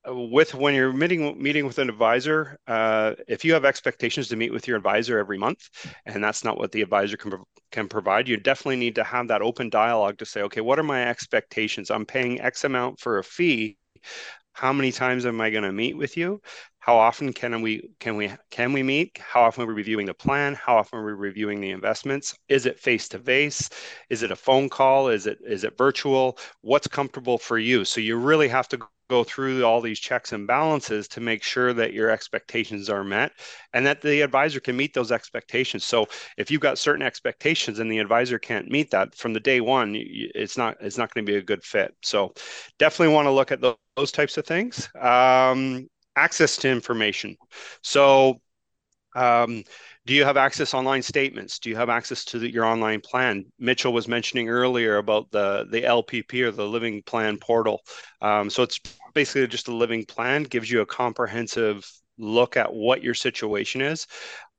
[0.07, 4.53] with when you're meeting meeting with an advisor, uh, if you have expectations to meet
[4.53, 5.69] with your advisor every month,
[6.07, 7.35] and that's not what the advisor can
[7.71, 10.85] can provide, you definitely need to have that open dialogue to say, okay, what are
[10.85, 11.91] my expectations?
[11.91, 13.77] I'm paying X amount for a fee.
[14.53, 16.41] How many times am I going to meet with you?
[16.89, 19.19] How often can we can we can we meet?
[19.19, 20.55] How often are we reviewing the plan?
[20.55, 22.35] How often are we reviewing the investments?
[22.49, 23.69] Is it face to face?
[24.09, 25.09] Is it a phone call?
[25.09, 26.39] Is it is it virtual?
[26.63, 27.85] What's comfortable for you?
[27.85, 31.75] So you really have to go through all these checks and balances to make sure
[31.75, 33.33] that your expectations are met
[33.75, 37.91] and that the advisor can meet those expectations so if you've got certain expectations and
[37.91, 41.33] the advisor can't meet that from the day one it's not it's not going to
[41.33, 42.35] be a good fit so
[42.79, 47.37] definitely want to look at those, those types of things um, access to information.
[47.83, 48.41] So,
[49.15, 49.65] um,
[50.07, 51.59] do you have access online statements?
[51.59, 53.45] Do you have access to the, your online plan?
[53.59, 57.83] Mitchell was mentioning earlier about the the LPP or the Living Plan portal.
[58.23, 58.81] Um, so it's
[59.15, 64.07] basically just a living plan, gives you a comprehensive look at what your situation is.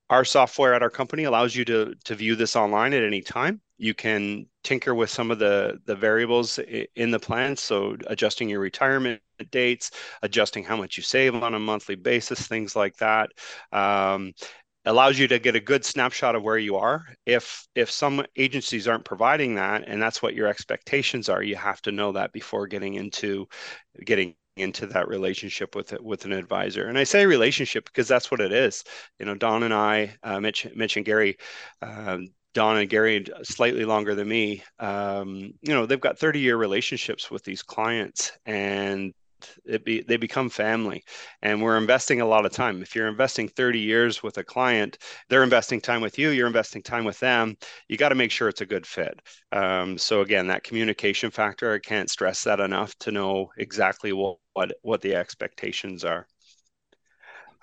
[0.09, 3.61] Our software at our company allows you to to view this online at any time.
[3.77, 6.59] You can tinker with some of the the variables
[6.95, 9.91] in the plan, so adjusting your retirement dates,
[10.23, 13.29] adjusting how much you save on a monthly basis, things like that.
[13.71, 14.33] Um,
[14.85, 18.87] allows you to get a good snapshot of where you are if if some agencies
[18.87, 22.65] aren't providing that and that's what your expectations are you have to know that before
[22.65, 23.45] getting into
[24.05, 26.87] getting into that relationship with with an advisor.
[26.87, 28.83] And I say relationship because that's what it is.
[29.19, 31.37] You know, Don and I, uh, Mitch, Mitch and Gary,
[31.81, 36.57] um, Don and Gary, slightly longer than me, um, you know, they've got 30 year
[36.57, 39.13] relationships with these clients and
[39.65, 41.03] it be they become family.
[41.41, 42.81] And we're investing a lot of time.
[42.81, 44.97] If you're investing 30 years with a client
[45.29, 48.49] they're investing time with you you're investing time with them you got to make sure
[48.49, 49.21] it's a good fit.
[49.51, 54.37] Um, so again that communication factor i can't stress that enough to know exactly what
[54.53, 56.27] what, what the expectations are.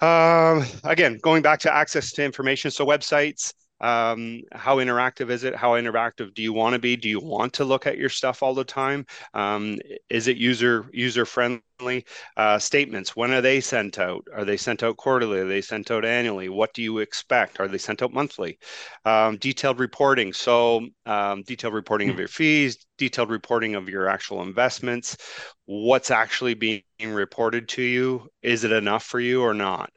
[0.00, 5.54] Um, again going back to access to information so websites um, how interactive is it?
[5.54, 6.96] How interactive do you want to be?
[6.96, 9.06] Do you want to look at your stuff all the time?
[9.34, 14.26] Um, is it user user friendly uh, statements when are they sent out?
[14.34, 15.40] Are they sent out quarterly?
[15.40, 16.48] Are they sent out annually?
[16.48, 17.60] What do you expect?
[17.60, 18.58] Are they sent out monthly?
[19.04, 20.32] Um, detailed reporting.
[20.32, 25.18] So um, detailed reporting of your fees detailed reporting of your actual investments
[25.66, 28.28] what's actually being reported to you?
[28.42, 29.90] Is it enough for you or not?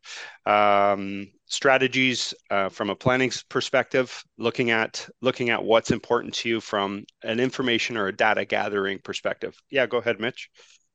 [0.45, 6.62] Um, strategies uh, from a planning perspective looking at looking at what's important to you
[6.62, 9.55] from an information or a data gathering perspective.
[9.69, 10.49] Yeah go ahead mitch.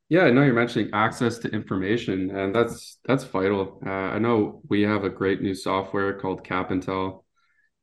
[0.08, 3.80] Yeah i know you're mentioning access to information and that's that's vital.
[3.84, 7.24] Uh, i know we have a great new software called capintel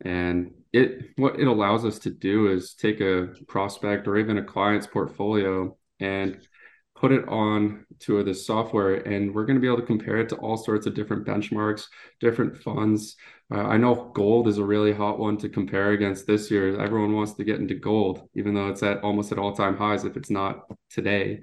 [0.03, 4.43] and it what it allows us to do is take a prospect or even a
[4.43, 6.47] client's portfolio and
[7.01, 10.29] put it on to this software and we're going to be able to compare it
[10.29, 11.87] to all sorts of different benchmarks
[12.19, 13.15] different funds.
[13.51, 16.79] Uh, i know gold is a really hot one to compare against this year.
[16.79, 20.15] Everyone wants to get into gold even though it's at almost at all-time highs if
[20.15, 21.41] it's not today.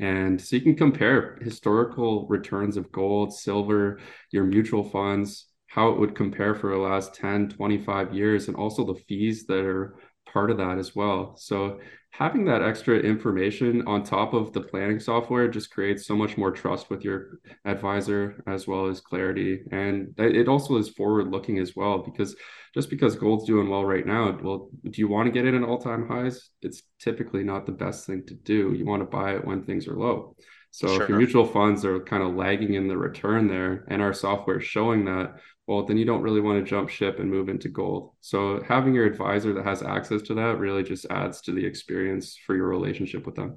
[0.00, 4.00] And so you can compare historical returns of gold silver
[4.32, 8.86] your mutual funds how it would compare for the last 10 25 years and also
[8.86, 9.96] the fees that are
[10.32, 11.36] part of that as well.
[11.36, 11.80] So
[12.16, 16.52] having that extra information on top of the planning software just creates so much more
[16.52, 19.62] trust with your advisor as well as clarity.
[19.72, 22.36] And it also is forward looking as well because
[22.72, 26.06] just because gold's doing well right now well do you want to get in all-time
[26.06, 26.50] highs?
[26.62, 28.72] It's typically not the best thing to do.
[28.74, 30.36] You want to buy it when things are low
[30.74, 31.02] so sure.
[31.04, 34.58] if your mutual funds are kind of lagging in the return there and our software
[34.58, 35.36] is showing that
[35.68, 38.10] well, then you don't really want to jump ship and move into gold.
[38.20, 42.36] So having your advisor that has access to that really just adds to the experience
[42.44, 43.56] for your relationship with them.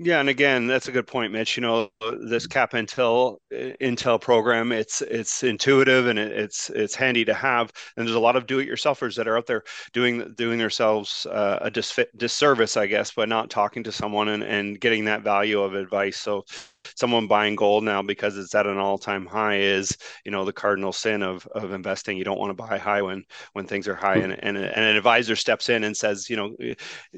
[0.00, 1.56] Yeah, and again, that's a good point, Mitch.
[1.56, 7.34] You know, this Cap Intel Intel program, it's it's intuitive and it's it's handy to
[7.34, 7.72] have.
[7.96, 11.70] And there's a lot of do-it-yourselfers that are out there doing doing themselves uh, a
[11.72, 15.74] dis- disservice, I guess, by not talking to someone and, and getting that value of
[15.74, 16.16] advice.
[16.16, 16.44] So
[16.94, 20.92] someone buying gold now because it's at an all-time high is you know the cardinal
[20.92, 22.16] sin of of investing.
[22.16, 24.16] You don't want to buy high when when things are high.
[24.16, 26.56] And, and, and an advisor steps in and says you know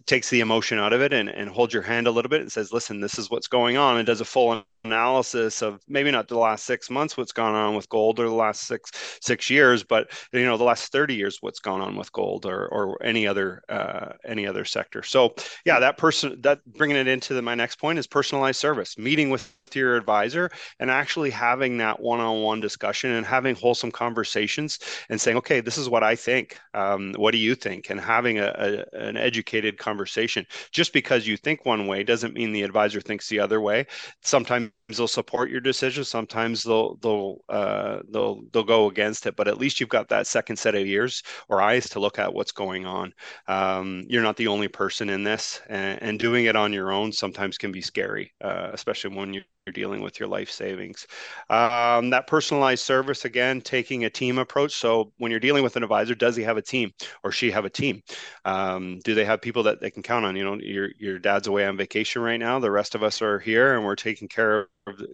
[0.06, 2.50] takes the emotion out of it and, and holds your hand a little bit and
[2.52, 3.96] says listen this is what's going on.
[3.96, 7.74] And does a full analysis of maybe not the last six months what's gone on
[7.74, 11.38] with gold or the last six six years but you know the last 30 years
[11.42, 15.02] what's gone on with gold or or any other uh, any other sector.
[15.02, 18.96] So yeah that person that bringing it into the, my next point is personalized service
[18.96, 24.78] meeting with your advisor and actually having that one-on-one discussion and having wholesome conversations
[25.08, 26.58] and saying okay this is what i think.
[26.74, 27.90] Um, what do you think?
[27.90, 30.46] and having a, a, an educated conversation.
[30.72, 33.86] Just because you think one way doesn't mean the advisor thinks the other way.
[34.22, 39.48] Sometimes they'll support your decision sometimes they'll they'll uh, they'll they'll go against it but
[39.48, 42.52] at least you've got that second set of ears or eyes to look at what's
[42.52, 43.12] going on
[43.48, 47.10] um, you're not the only person in this and, and, doing it on your own
[47.10, 51.06] sometimes can be scary uh, especially when you you're dealing with your life savings.
[51.48, 54.72] Um, that personalized service, again, taking a team approach.
[54.74, 57.64] So when you're dealing with an advisor, does he have a team or she have
[57.64, 58.02] a team?
[58.44, 60.36] Um, do they have people that they can count on?
[60.36, 62.58] You know, your your dad's away on vacation right now.
[62.58, 64.68] The rest of us are here, and we're taking care of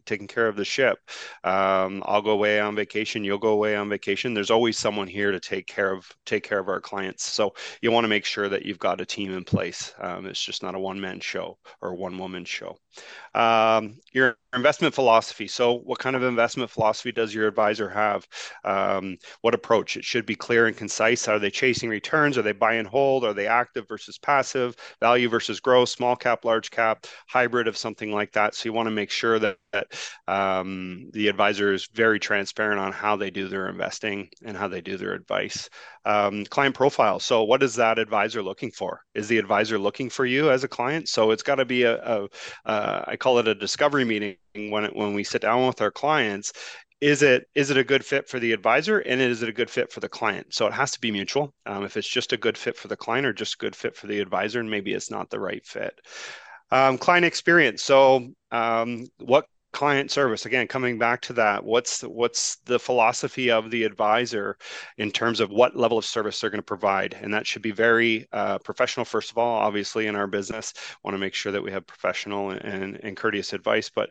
[0.05, 0.99] taking care of the ship.
[1.45, 3.25] Um, I'll go away on vacation.
[3.25, 4.35] You'll go away on vacation.
[4.35, 7.25] There's always someone here to take care of take care of our clients.
[7.25, 9.95] So you want to make sure that you've got a team in place.
[10.01, 12.79] Um, it's just not a one man show or one woman show.
[13.35, 15.49] Um, your investment philosophy.
[15.49, 18.27] So, what kind of investment philosophy does your advisor have?
[18.65, 19.97] Um, what approach?
[19.97, 21.29] It should be clear and concise.
[21.29, 22.39] Are they chasing returns?
[22.39, 23.25] Are they buy and hold?
[23.25, 24.77] Are they active versus passive?
[25.01, 25.91] Value versus growth?
[25.91, 28.55] Small cap, large cap, hybrid of something like that.
[28.55, 29.87] So, you want to make sure that that
[30.27, 34.81] um, the advisor is very transparent on how they do their investing and how they
[34.81, 35.69] do their advice.
[36.05, 37.21] Um, client profile.
[37.21, 39.01] So, what is that advisor looking for?
[39.15, 41.09] Is the advisor looking for you as a client?
[41.09, 42.29] So, it's got to be a, a
[42.65, 45.91] uh, I call it a discovery meeting when it, when we sit down with our
[45.91, 46.53] clients
[47.01, 49.69] is it is it a good fit for the advisor and is it a good
[49.69, 52.39] fit for the client so it has to be mutual um, if it's just a
[52.39, 54.95] good fit for the client or just a good fit for the advisor and maybe
[54.95, 56.01] it's not the right fit
[56.71, 57.83] um, client experience.
[57.83, 60.47] So um, what client service?
[60.47, 64.57] Again coming back to that what's what's the philosophy of the advisor
[64.97, 67.15] in terms of what level of service they're going to provide?
[67.21, 70.73] And that should be very uh, professional first of all obviously in our business.
[71.05, 74.11] Want to make sure that we have professional and, and courteous advice but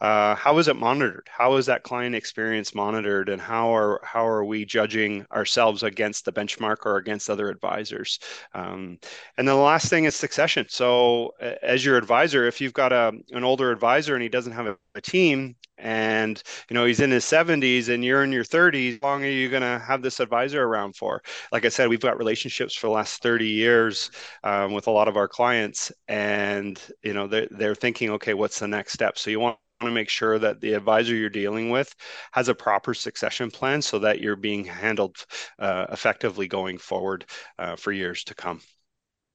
[0.00, 1.28] uh, how is it monitored?
[1.30, 6.24] How is that client experience monitored, and how are how are we judging ourselves against
[6.24, 8.18] the benchmark or against other advisors?
[8.54, 8.98] Um,
[9.36, 10.66] and then the last thing is succession.
[10.68, 14.66] So, as your advisor, if you've got a an older advisor and he doesn't have
[14.66, 18.98] a, a team, and you know he's in his 70s and you're in your 30s
[19.00, 22.00] how long are you going to have this advisor around for like i said we've
[22.00, 24.10] got relationships for the last 30 years
[24.44, 28.58] um, with a lot of our clients and you know they're, they're thinking okay what's
[28.58, 31.94] the next step so you want to make sure that the advisor you're dealing with
[32.32, 35.16] has a proper succession plan so that you're being handled
[35.58, 37.24] uh, effectively going forward
[37.58, 38.60] uh, for years to come.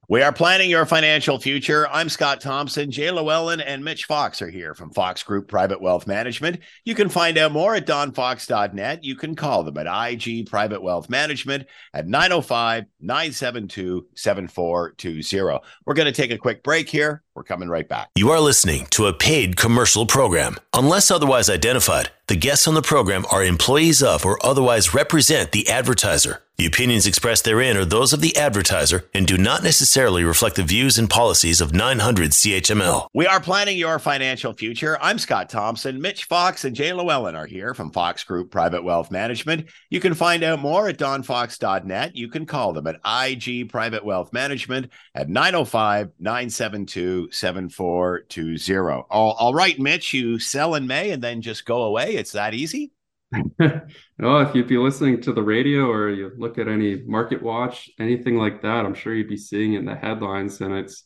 [0.09, 1.87] We are planning your financial future.
[1.87, 2.91] I'm Scott Thompson.
[2.91, 6.59] Jay Llewellyn and Mitch Fox are here from Fox Group Private Wealth Management.
[6.83, 9.05] You can find out more at donfox.net.
[9.05, 15.59] You can call them at IG Private Wealth Management at 905 972 7420.
[15.85, 17.22] We're going to take a quick break here.
[17.35, 18.09] We're coming right back.
[18.15, 20.57] You are listening to a paid commercial program.
[20.71, 25.67] Unless otherwise identified, the guests on the program are employees of or otherwise represent the
[25.67, 26.43] advertiser.
[26.57, 30.63] The opinions expressed therein are those of the advertiser and do not necessarily reflect the
[30.63, 33.07] views and policies of 900 CHML.
[33.13, 34.97] We are planning your financial future.
[35.01, 35.99] I'm Scott Thompson.
[35.99, 39.65] Mitch Fox and Jay Llewellyn are here from Fox Group Private Wealth Management.
[39.89, 42.15] You can find out more at donfox.net.
[42.15, 49.05] You can call them at IG Private Wealth Management at 905 972 7420.
[49.09, 52.15] All right, Mitch, you sell in May and then just go away.
[52.15, 52.91] It's that easy?
[53.59, 57.89] oh, if you'd be listening to the radio or you look at any market watch,
[57.99, 60.61] anything like that, I'm sure you'd be seeing it in the headlines.
[60.61, 61.03] And it's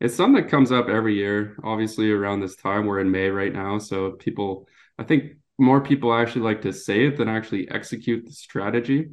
[0.00, 1.56] it's something that comes up every year.
[1.62, 6.12] Obviously, around this time, we're in May right now, so people, I think more people
[6.12, 9.10] actually like to say it than actually execute the strategy.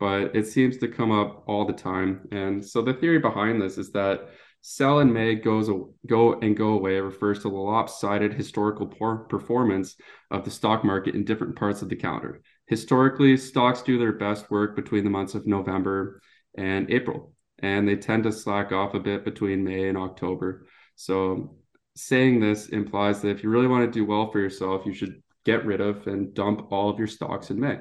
[0.00, 2.28] But it seems to come up all the time.
[2.32, 4.28] And so the theory behind this is that
[4.66, 5.68] Sell in May goes
[6.06, 9.94] go and go away refers to the lopsided historical performance
[10.30, 12.40] of the stock market in different parts of the calendar.
[12.64, 16.18] Historically, stocks do their best work between the months of November
[16.56, 20.66] and April, and they tend to slack off a bit between May and October.
[20.96, 21.58] So,
[21.94, 25.22] saying this implies that if you really want to do well for yourself, you should
[25.44, 27.80] get rid of and dump all of your stocks in May,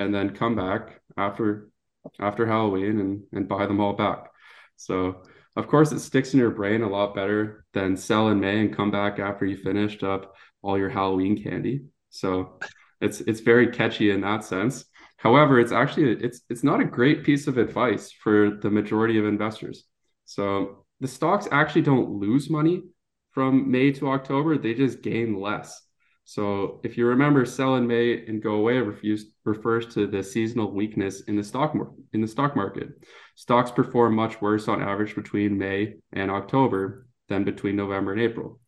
[0.00, 1.70] and then come back after
[2.18, 4.32] after Halloween and and buy them all back.
[4.74, 5.22] So
[5.58, 8.74] of course, it sticks in your brain a lot better than sell in May and
[8.74, 11.86] come back after you finished up all your Halloween candy.
[12.10, 12.60] So
[13.00, 14.84] it's it's very catchy in that sense.
[15.16, 19.24] However, it's actually it's it's not a great piece of advice for the majority of
[19.24, 19.82] investors.
[20.26, 22.84] So the stocks actually don't lose money
[23.32, 25.82] from May to October; they just gain less.
[26.28, 30.70] So if you remember, sell in May and go away refuse, refers to the seasonal
[30.70, 31.74] weakness in the stock
[32.12, 32.90] in the stock market.
[33.34, 38.60] Stocks perform much worse on average between May and October than between November and April.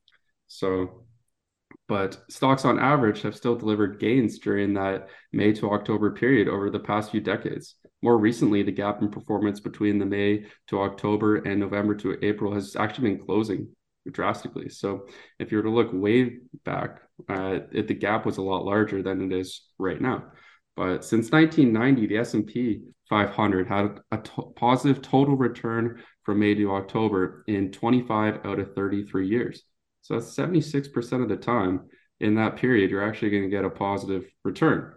[0.46, 1.04] So,
[1.86, 6.70] but stocks on average have still delivered gains during that May to October period over
[6.70, 7.74] the past few decades.
[8.00, 12.54] More recently, the gap in performance between the May to October and November to April
[12.54, 13.68] has actually been closing
[14.10, 14.70] drastically.
[14.70, 15.06] So
[15.38, 19.02] if you were to look way back, uh, it, the gap was a lot larger
[19.02, 20.24] than it is right now.
[20.76, 24.18] But since 1990, the S&P 500 had a
[24.56, 29.62] positive total return from May to October in 25 out of 33 years.
[30.02, 31.88] So that's 76% of the time
[32.20, 34.92] in that period, you're actually going to get a positive return,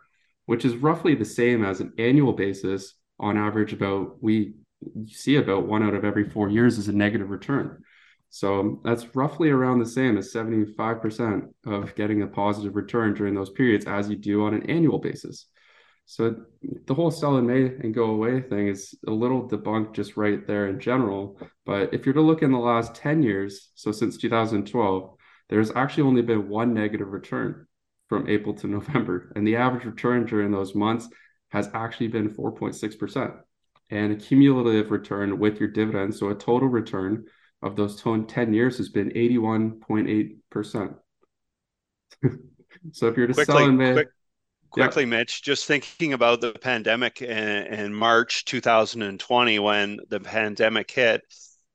[0.45, 2.93] which is roughly the same as an annual basis.
[3.19, 4.55] On average, about we
[5.07, 7.83] see about one out of every four years is a negative return.
[8.33, 13.35] So um, that's roughly around the same as 75% of getting a positive return during
[13.35, 15.45] those periods as you do on an annual basis.
[16.07, 16.37] So
[16.87, 20.47] the whole sell in May and go away thing is a little debunked just right
[20.47, 21.37] there in general.
[21.63, 25.15] But if you're to look in the last 10 years, so since 2012,
[25.49, 27.67] there's actually only been one negative return
[28.09, 29.31] from April to November.
[29.35, 31.07] And the average return during those months
[31.49, 33.37] has actually been 4.6%.
[33.91, 37.25] And a cumulative return with your dividends, so a total return
[37.63, 40.95] of those 10 years has been 81.8%.
[42.91, 44.09] so if you're to quickly, sell in May, quick,
[44.69, 45.09] quickly, yeah.
[45.09, 51.21] Mitch, just thinking about the pandemic in, in March 2020 when the pandemic hit,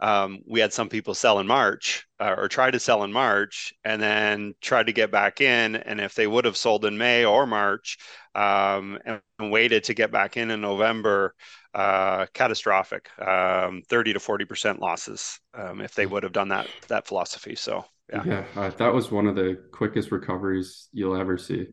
[0.01, 3.75] um, we had some people sell in March uh, or try to sell in March
[3.85, 5.77] and then tried to get back in.
[5.77, 7.99] And if they would have sold in May or March
[8.35, 11.35] um, and waited to get back in in November,
[11.75, 17.07] uh, catastrophic, um, 30 to 40% losses um, if they would have done that, that
[17.07, 17.55] philosophy.
[17.55, 21.67] So Yeah, yeah uh, that was one of the quickest recoveries you'll ever see.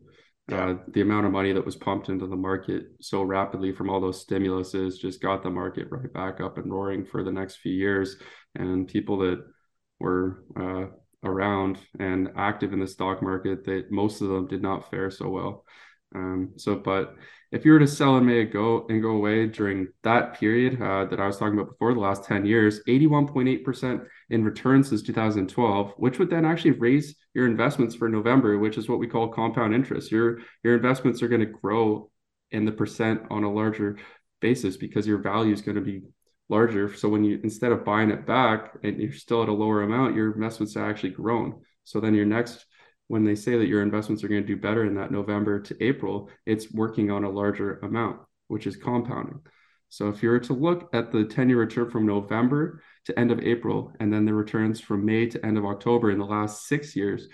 [0.48, 0.64] Yeah.
[0.64, 4.00] Uh, the amount of money that was pumped into the market so rapidly from all
[4.00, 7.72] those stimuluses just got the market right back up and roaring for the next few
[7.72, 8.16] years.
[8.54, 9.44] And people that
[9.98, 10.86] were uh,
[11.24, 15.28] around and active in the stock market, that most of them did not fare so
[15.28, 15.64] well.
[16.14, 17.16] Um, so, but
[17.52, 21.04] if you were to sell in May go and go away during that period uh,
[21.06, 25.94] that I was talking about before, the last 10 years, 81.8% in return since 2012,
[25.96, 29.74] which would then actually raise your investments for November, which is what we call compound
[29.74, 30.10] interest.
[30.10, 32.10] Your your investments are going to grow
[32.50, 33.98] in the percent on a larger
[34.40, 36.02] basis because your value is going to be
[36.48, 36.94] larger.
[36.94, 40.16] So when you instead of buying it back and you're still at a lower amount,
[40.16, 41.62] your investments are actually grown.
[41.84, 42.66] So then your next
[43.08, 45.84] when they say that your investments are going to do better in that November to
[45.84, 49.40] April, it's working on a larger amount, which is compounding.
[49.88, 53.30] So if you were to look at the 10 year return from November to end
[53.30, 56.66] of April, and then the returns from May to end of October in the last
[56.66, 57.28] six years,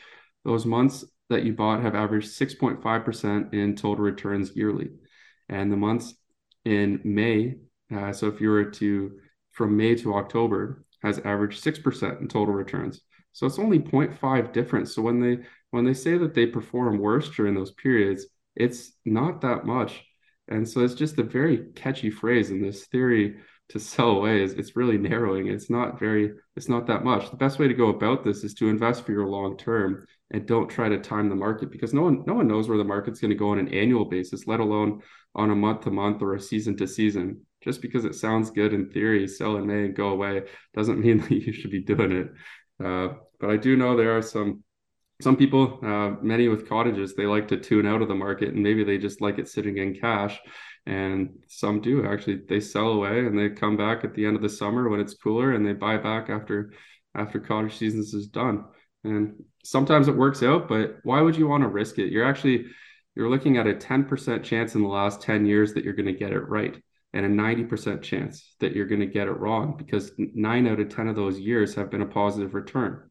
[0.45, 4.91] those months that you bought have averaged 6.5% in total returns yearly.
[5.49, 6.15] And the months
[6.65, 7.57] in May,
[7.95, 9.19] uh, so if you were to,
[9.53, 13.01] from May to October, has averaged 6% in total returns.
[13.33, 14.95] So it's only 0.5 difference.
[14.95, 15.39] So when they
[15.73, 20.05] when they say that they perform worse during those periods, it's not that much.
[20.49, 23.39] And so it's just a very catchy phrase in this theory
[23.71, 25.47] to sell away is it's really narrowing.
[25.49, 27.31] It's not very, it's not that much.
[27.31, 30.47] The best way to go about this is to invest for your long term and
[30.47, 33.21] don't try to time the market because no one no one knows where the market's
[33.21, 35.01] going to go on an annual basis, let alone
[35.35, 37.47] on a month to month or a season to season.
[37.63, 40.43] Just because it sounds good in theory, sell in May and go away
[40.75, 42.33] doesn't mean that you should be doing it.
[42.85, 44.65] Uh, but I do know there are some
[45.23, 48.63] some people, uh, many with cottages, they like to tune out of the market and
[48.63, 50.39] maybe they just like it sitting in cash.
[50.87, 54.43] And some do actually, they sell away and they come back at the end of
[54.43, 56.73] the summer when it's cooler and they buy back after
[57.15, 58.65] after cottage seasons is done.
[59.05, 62.11] And sometimes it works out, but why would you want to risk it?
[62.11, 62.67] You're actually
[63.15, 66.13] you're looking at a 10% chance in the last 10 years that you're going to
[66.13, 66.81] get it right
[67.13, 70.89] and a 90% chance that you're going to get it wrong because 9 out of
[70.89, 73.11] 10 of those years have been a positive return.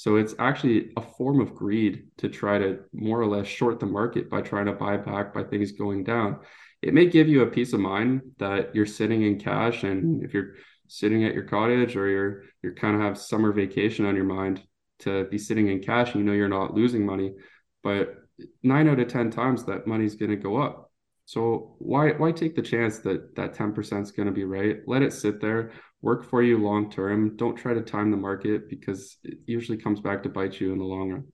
[0.00, 3.84] So it's actually a form of greed to try to more or less short the
[3.84, 6.38] market by trying to buy back by things going down.
[6.80, 10.32] It may give you a peace of mind that you're sitting in cash and if
[10.32, 10.54] you're
[10.88, 14.62] sitting at your cottage or you're you're kind of have summer vacation on your mind
[15.00, 17.34] to be sitting in cash and you know you're not losing money,
[17.82, 18.14] but
[18.62, 20.90] 9 out of 10 times that money's going to go up.
[21.26, 24.78] So why why take the chance that that 10% is going to be right?
[24.86, 25.72] Let it sit there
[26.02, 27.36] work for you long term.
[27.36, 30.78] Don't try to time the market because it usually comes back to bite you in
[30.78, 31.24] the long run.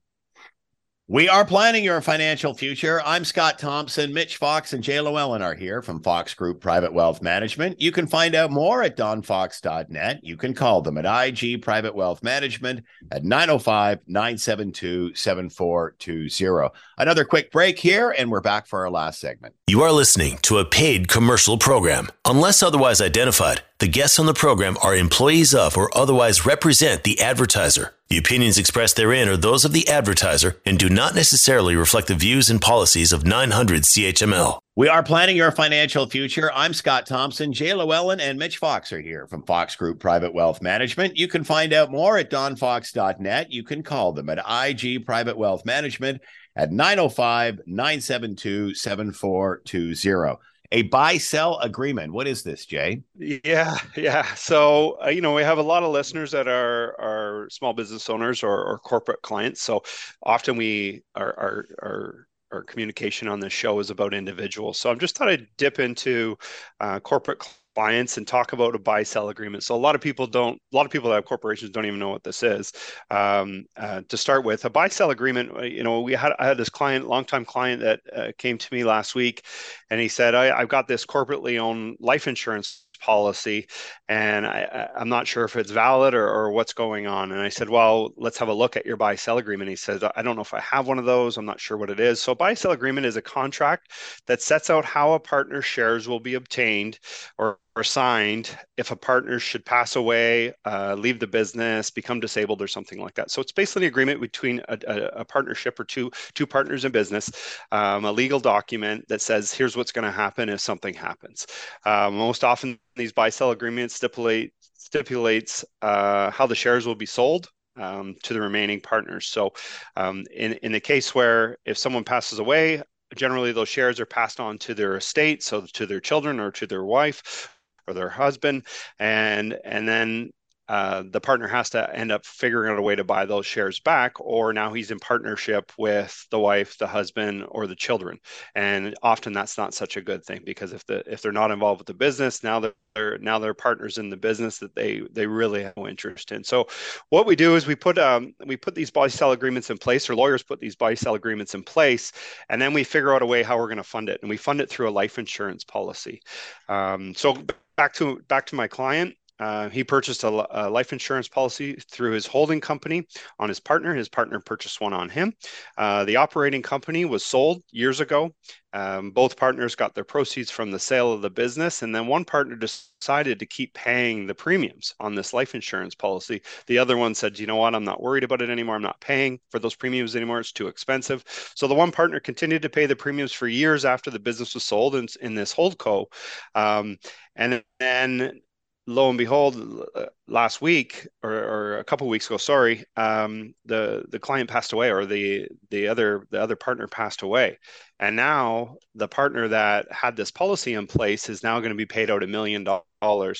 [1.09, 3.01] We are planning your financial future.
[3.05, 4.13] I'm Scott Thompson.
[4.13, 7.81] Mitch Fox and Jay Llewellyn are here from Fox Group Private Wealth Management.
[7.81, 10.25] You can find out more at donfox.net.
[10.25, 16.71] You can call them at IG Private Wealth Management at 905 972 7420.
[16.99, 19.55] Another quick break here, and we're back for our last segment.
[19.69, 22.09] You are listening to a paid commercial program.
[22.25, 27.21] Unless otherwise identified, the guests on the program are employees of or otherwise represent the
[27.21, 27.95] advertiser.
[28.09, 32.15] The opinions expressed therein are those of the advertiser and do not necessarily reflect the
[32.15, 34.61] views and policies of 900 CHML.
[34.77, 36.51] We are planning your financial future.
[36.55, 37.53] I'm Scott Thompson.
[37.53, 41.19] Jay Llewellyn and Mitch Fox are here from Fox Group Private Wealth Management.
[41.19, 43.53] You can find out more at donfox.net.
[43.53, 46.23] You can call them at IG Private Wealth Management
[46.57, 50.39] at 905 972 7420
[50.73, 52.13] a buy sell agreement.
[52.13, 53.03] What is this, Jay?
[53.17, 54.35] Yeah, yeah.
[54.35, 58.09] So uh, you know we have a lot of listeners that are are small business
[58.11, 59.63] owners or, or corporate clients.
[59.63, 59.83] So
[60.23, 64.79] often we are are are our communication on this show is about individuals.
[64.79, 66.37] So I'm just thought I'd dip into
[66.81, 67.43] uh, corporate
[67.77, 69.63] clients and talk about a buy sell agreement.
[69.63, 71.99] So a lot of people don't, a lot of people that have corporations don't even
[71.99, 72.73] know what this is.
[73.11, 76.47] Um, uh, to start with, a buy sell agreement, uh, you know, we had I
[76.47, 79.45] had this client, longtime client that uh, came to me last week,
[79.91, 83.67] and he said, I, I've got this corporately owned life insurance policy
[84.09, 87.31] and I, am not sure if it's valid or, or, what's going on.
[87.31, 89.69] And I said, well, let's have a look at your buy sell agreement.
[89.69, 91.37] He said, I don't know if I have one of those.
[91.37, 92.23] I'm not sure what it is.
[92.23, 93.93] So a buy sell agreement is a contract
[94.27, 96.99] that sets out how a partner shares will be obtained
[97.37, 102.63] or are signed if a partner should pass away, uh, leave the business, become disabled,
[102.63, 103.31] or something like that.
[103.31, 106.93] So it's basically an agreement between a, a, a partnership or two two partners in
[106.93, 107.31] business,
[107.73, 111.47] um, a legal document that says here's what's going to happen if something happens.
[111.85, 117.49] Uh, most often, these buy-sell agreements stipulate stipulates uh, how the shares will be sold.
[117.79, 119.27] Um, to the remaining partners.
[119.27, 119.53] So,
[119.97, 122.83] um, in in the case where if someone passes away,
[123.15, 126.67] generally those shares are passed on to their estate, so to their children or to
[126.67, 127.51] their wife
[127.87, 128.67] or their husband
[128.99, 130.31] and and then
[130.69, 133.79] uh, the partner has to end up figuring out a way to buy those shares
[133.79, 138.19] back, or now he's in partnership with the wife, the husband, or the children.
[138.57, 141.81] And often that's not such a good thing because if the if they're not involved
[141.81, 145.63] with the business, now they're now they're partners in the business that they they really
[145.63, 146.43] have no interest in.
[146.43, 146.67] So
[147.11, 150.11] what we do is we put um, we put these buy sell agreements in place,
[150.11, 152.11] or lawyers put these buy sell agreements in place,
[152.49, 154.37] and then we figure out a way how we're going to fund it, and we
[154.37, 156.21] fund it through a life insurance policy.
[156.69, 157.37] Um, so
[157.77, 160.29] back to back to my client uh, he purchased a,
[160.67, 163.07] a, life insurance policy through his holding company
[163.39, 163.95] on his partner.
[163.95, 165.35] His partner purchased one on him.
[165.77, 168.35] Uh, the operating company was sold years ago.
[168.73, 172.25] Um, both partners got their proceeds from the sale of the business, and then one
[172.25, 176.43] partner decided to keep paying the premiums on this life insurance policy.
[176.67, 177.75] The other one said, "You know what?
[177.75, 178.75] I'm not worried about it anymore.
[178.75, 180.41] I'm not paying for those premiums anymore.
[180.41, 181.25] It's too expensive."
[181.55, 184.65] So the one partner continued to pay the premiums for years after the business was
[184.65, 186.07] sold in, in this holdco,
[186.55, 186.99] um,
[187.35, 188.41] and then
[188.87, 189.57] lo and behold,
[189.95, 194.73] uh, last week or, or a couple weeks ago, sorry, um, the the client passed
[194.73, 197.59] away, or the the other the other partner passed away,
[198.01, 201.87] and now the partner that had this policy in place is now going to be
[201.87, 202.85] paid out a million dollars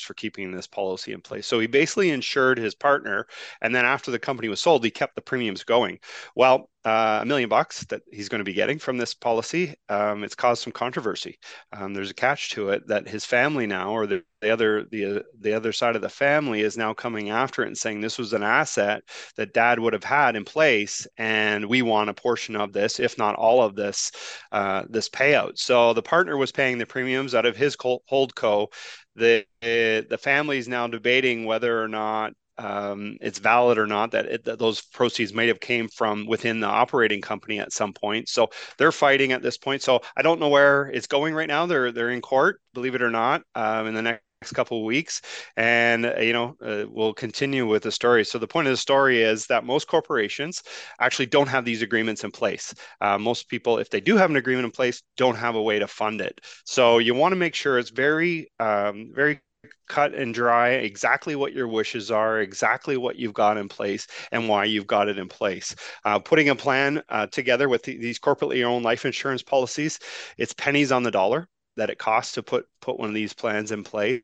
[0.05, 1.47] for keeping this policy in place.
[1.47, 3.27] So he basically insured his partner,
[3.61, 5.99] and then after the company was sold, he kept the premiums going.
[6.35, 9.75] Well, uh, a million bucks that he's going to be getting from this policy.
[9.89, 11.37] Um, it's caused some controversy.
[11.73, 15.25] Um, there's a catch to it that his family now, or the, the other the
[15.41, 18.33] the other side of the family, is now coming after it and saying this was
[18.33, 19.03] an asset
[19.37, 23.19] that dad would have had in place and we want a portion of this if
[23.19, 24.13] not all of this
[24.53, 28.69] uh, this payout so the partner was paying the premiums out of his hold co
[29.17, 34.27] the the family is now debating whether or not um, it's valid or not that,
[34.27, 38.29] it, that, those proceeds may have came from within the operating company at some point.
[38.29, 38.49] So
[38.79, 39.83] they're fighting at this point.
[39.83, 41.67] So I don't know where it's going right now.
[41.67, 44.85] They're they're in court, believe it or not, um, in the next next couple of
[44.85, 45.23] weeks.
[45.57, 48.25] And uh, you know uh, we'll continue with the story.
[48.25, 50.63] So the point of the story is that most corporations
[51.01, 52.73] actually don't have these agreements in place.
[53.01, 55.81] Uh, most people if they do have an agreement in place don't have a way
[55.81, 56.41] to fund it.
[56.65, 59.41] So you want to make sure it's very um, very
[59.89, 64.49] cut and dry exactly what your wishes are, exactly what you've got in place, and
[64.49, 65.75] why you've got it in place.
[66.05, 69.99] Uh, putting a plan uh, together with the, these corporately owned life insurance policies,
[70.39, 73.73] it's pennies on the dollar that it costs to put put one of these plans
[73.73, 74.23] in place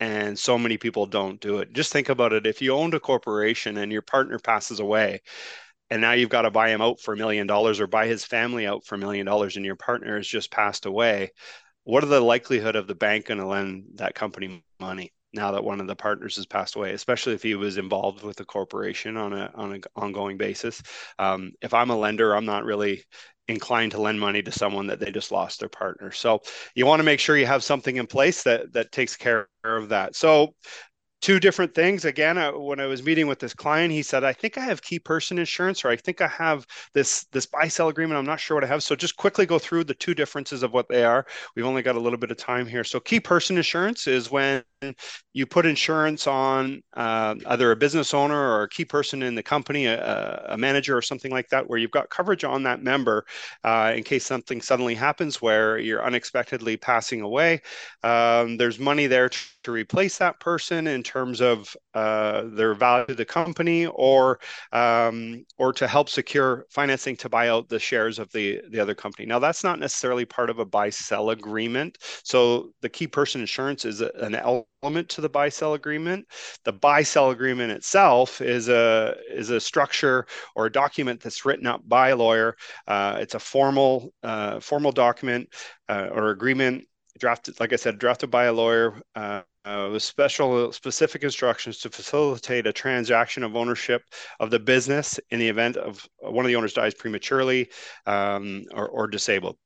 [0.00, 3.00] and so many people don't do it just think about it if you owned a
[3.00, 5.20] corporation and your partner passes away
[5.90, 8.24] and now you've got to buy him out for a million dollars or buy his
[8.24, 11.30] family out for a million dollars and your partner has just passed away
[11.84, 15.64] what are the likelihood of the bank going to lend that company money now that
[15.64, 19.16] one of the partners has passed away, especially if he was involved with the corporation
[19.16, 20.82] on a on an ongoing basis.
[21.18, 23.04] Um, if I'm a lender, I'm not really
[23.48, 26.12] inclined to lend money to someone that they just lost their partner.
[26.12, 26.40] So
[26.74, 29.88] you want to make sure you have something in place that that takes care of
[29.88, 30.14] that.
[30.14, 30.54] So
[31.20, 32.04] two different things.
[32.04, 34.82] Again, I, when I was meeting with this client, he said, "I think I have
[34.82, 38.18] key person insurance, or I think I have this this buy sell agreement.
[38.18, 40.72] I'm not sure what I have." So just quickly go through the two differences of
[40.72, 41.26] what they are.
[41.56, 42.84] We've only got a little bit of time here.
[42.84, 44.62] So key person insurance is when
[45.32, 49.42] you put insurance on uh, either a business owner or a key person in the
[49.42, 53.24] company, a, a, manager or something like that, where you've got coverage on that member
[53.64, 57.60] uh, in case something suddenly happens where you're unexpectedly passing away.
[58.02, 63.14] Um, there's money there to, replace that person in terms of uh, their value to
[63.14, 64.40] the company or
[64.72, 68.94] um, or to help secure financing to buy out the shares of the, the other
[68.94, 69.26] company.
[69.26, 71.98] Now, that's not necessarily part of a buy sell agreement.
[72.24, 74.34] So the key person insurance is an
[74.82, 76.26] element to the buy sell agreement.
[76.64, 81.66] The buy sell agreement itself is a is a structure or a document that's written
[81.66, 82.56] up by a lawyer.
[82.86, 85.48] Uh, it's a formal uh, formal document
[85.88, 86.84] uh, or agreement
[87.18, 89.00] drafted, like I said, drafted by a lawyer.
[89.14, 94.00] Uh, uh, with special specific instructions to facilitate a transaction of ownership
[94.40, 97.68] of the business in the event of one of the owners dies prematurely
[98.06, 99.58] um, or, or, disabled.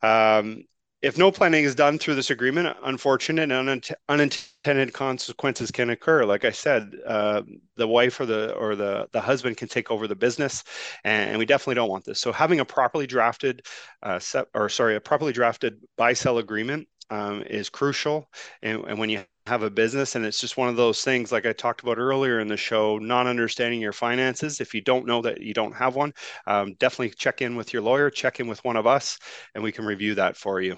[0.00, 0.62] Um,
[1.02, 6.24] if no planning is done through this agreement, unfortunate and unintended consequences can occur.
[6.24, 7.42] Like I said, uh,
[7.76, 10.62] the wife or the or the the husband can take over the business,
[11.04, 12.20] and, and we definitely don't want this.
[12.20, 13.66] So having a properly drafted,
[14.02, 18.28] uh, set, or sorry, a properly drafted buy sell agreement um, is crucial.
[18.62, 21.46] And, and when you have a business and it's just one of those things like
[21.46, 25.20] i talked about earlier in the show not understanding your finances if you don't know
[25.20, 26.12] that you don't have one
[26.46, 29.18] um, definitely check in with your lawyer check in with one of us
[29.56, 30.76] and we can review that for you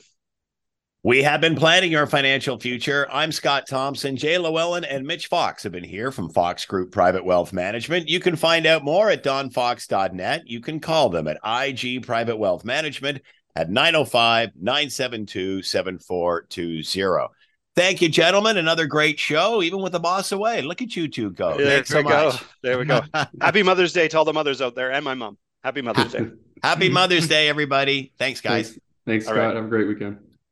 [1.04, 3.06] we have been planning your financial future.
[3.12, 4.16] I'm Scott Thompson.
[4.16, 8.08] Jay Llewellyn and Mitch Fox have been here from Fox Group Private Wealth Management.
[8.08, 10.48] You can find out more at donfox.net.
[10.48, 13.20] You can call them at IG Private Wealth Management
[13.54, 17.28] at 905 972 7420.
[17.76, 18.56] Thank you, gentlemen.
[18.56, 20.62] Another great show, even with the boss away.
[20.62, 21.58] Look at you two go.
[21.58, 22.28] There Thanks so we go.
[22.30, 22.44] much.
[22.62, 23.02] There we go.
[23.42, 25.36] Happy Mother's Day to all the mothers out there and my mom.
[25.62, 26.30] Happy Mother's Day.
[26.62, 28.10] Happy Mother's Day, everybody.
[28.18, 28.68] Thanks, guys.
[28.70, 29.36] Thanks, Thanks Scott.
[29.36, 29.54] right.
[29.54, 30.16] Have a great weekend.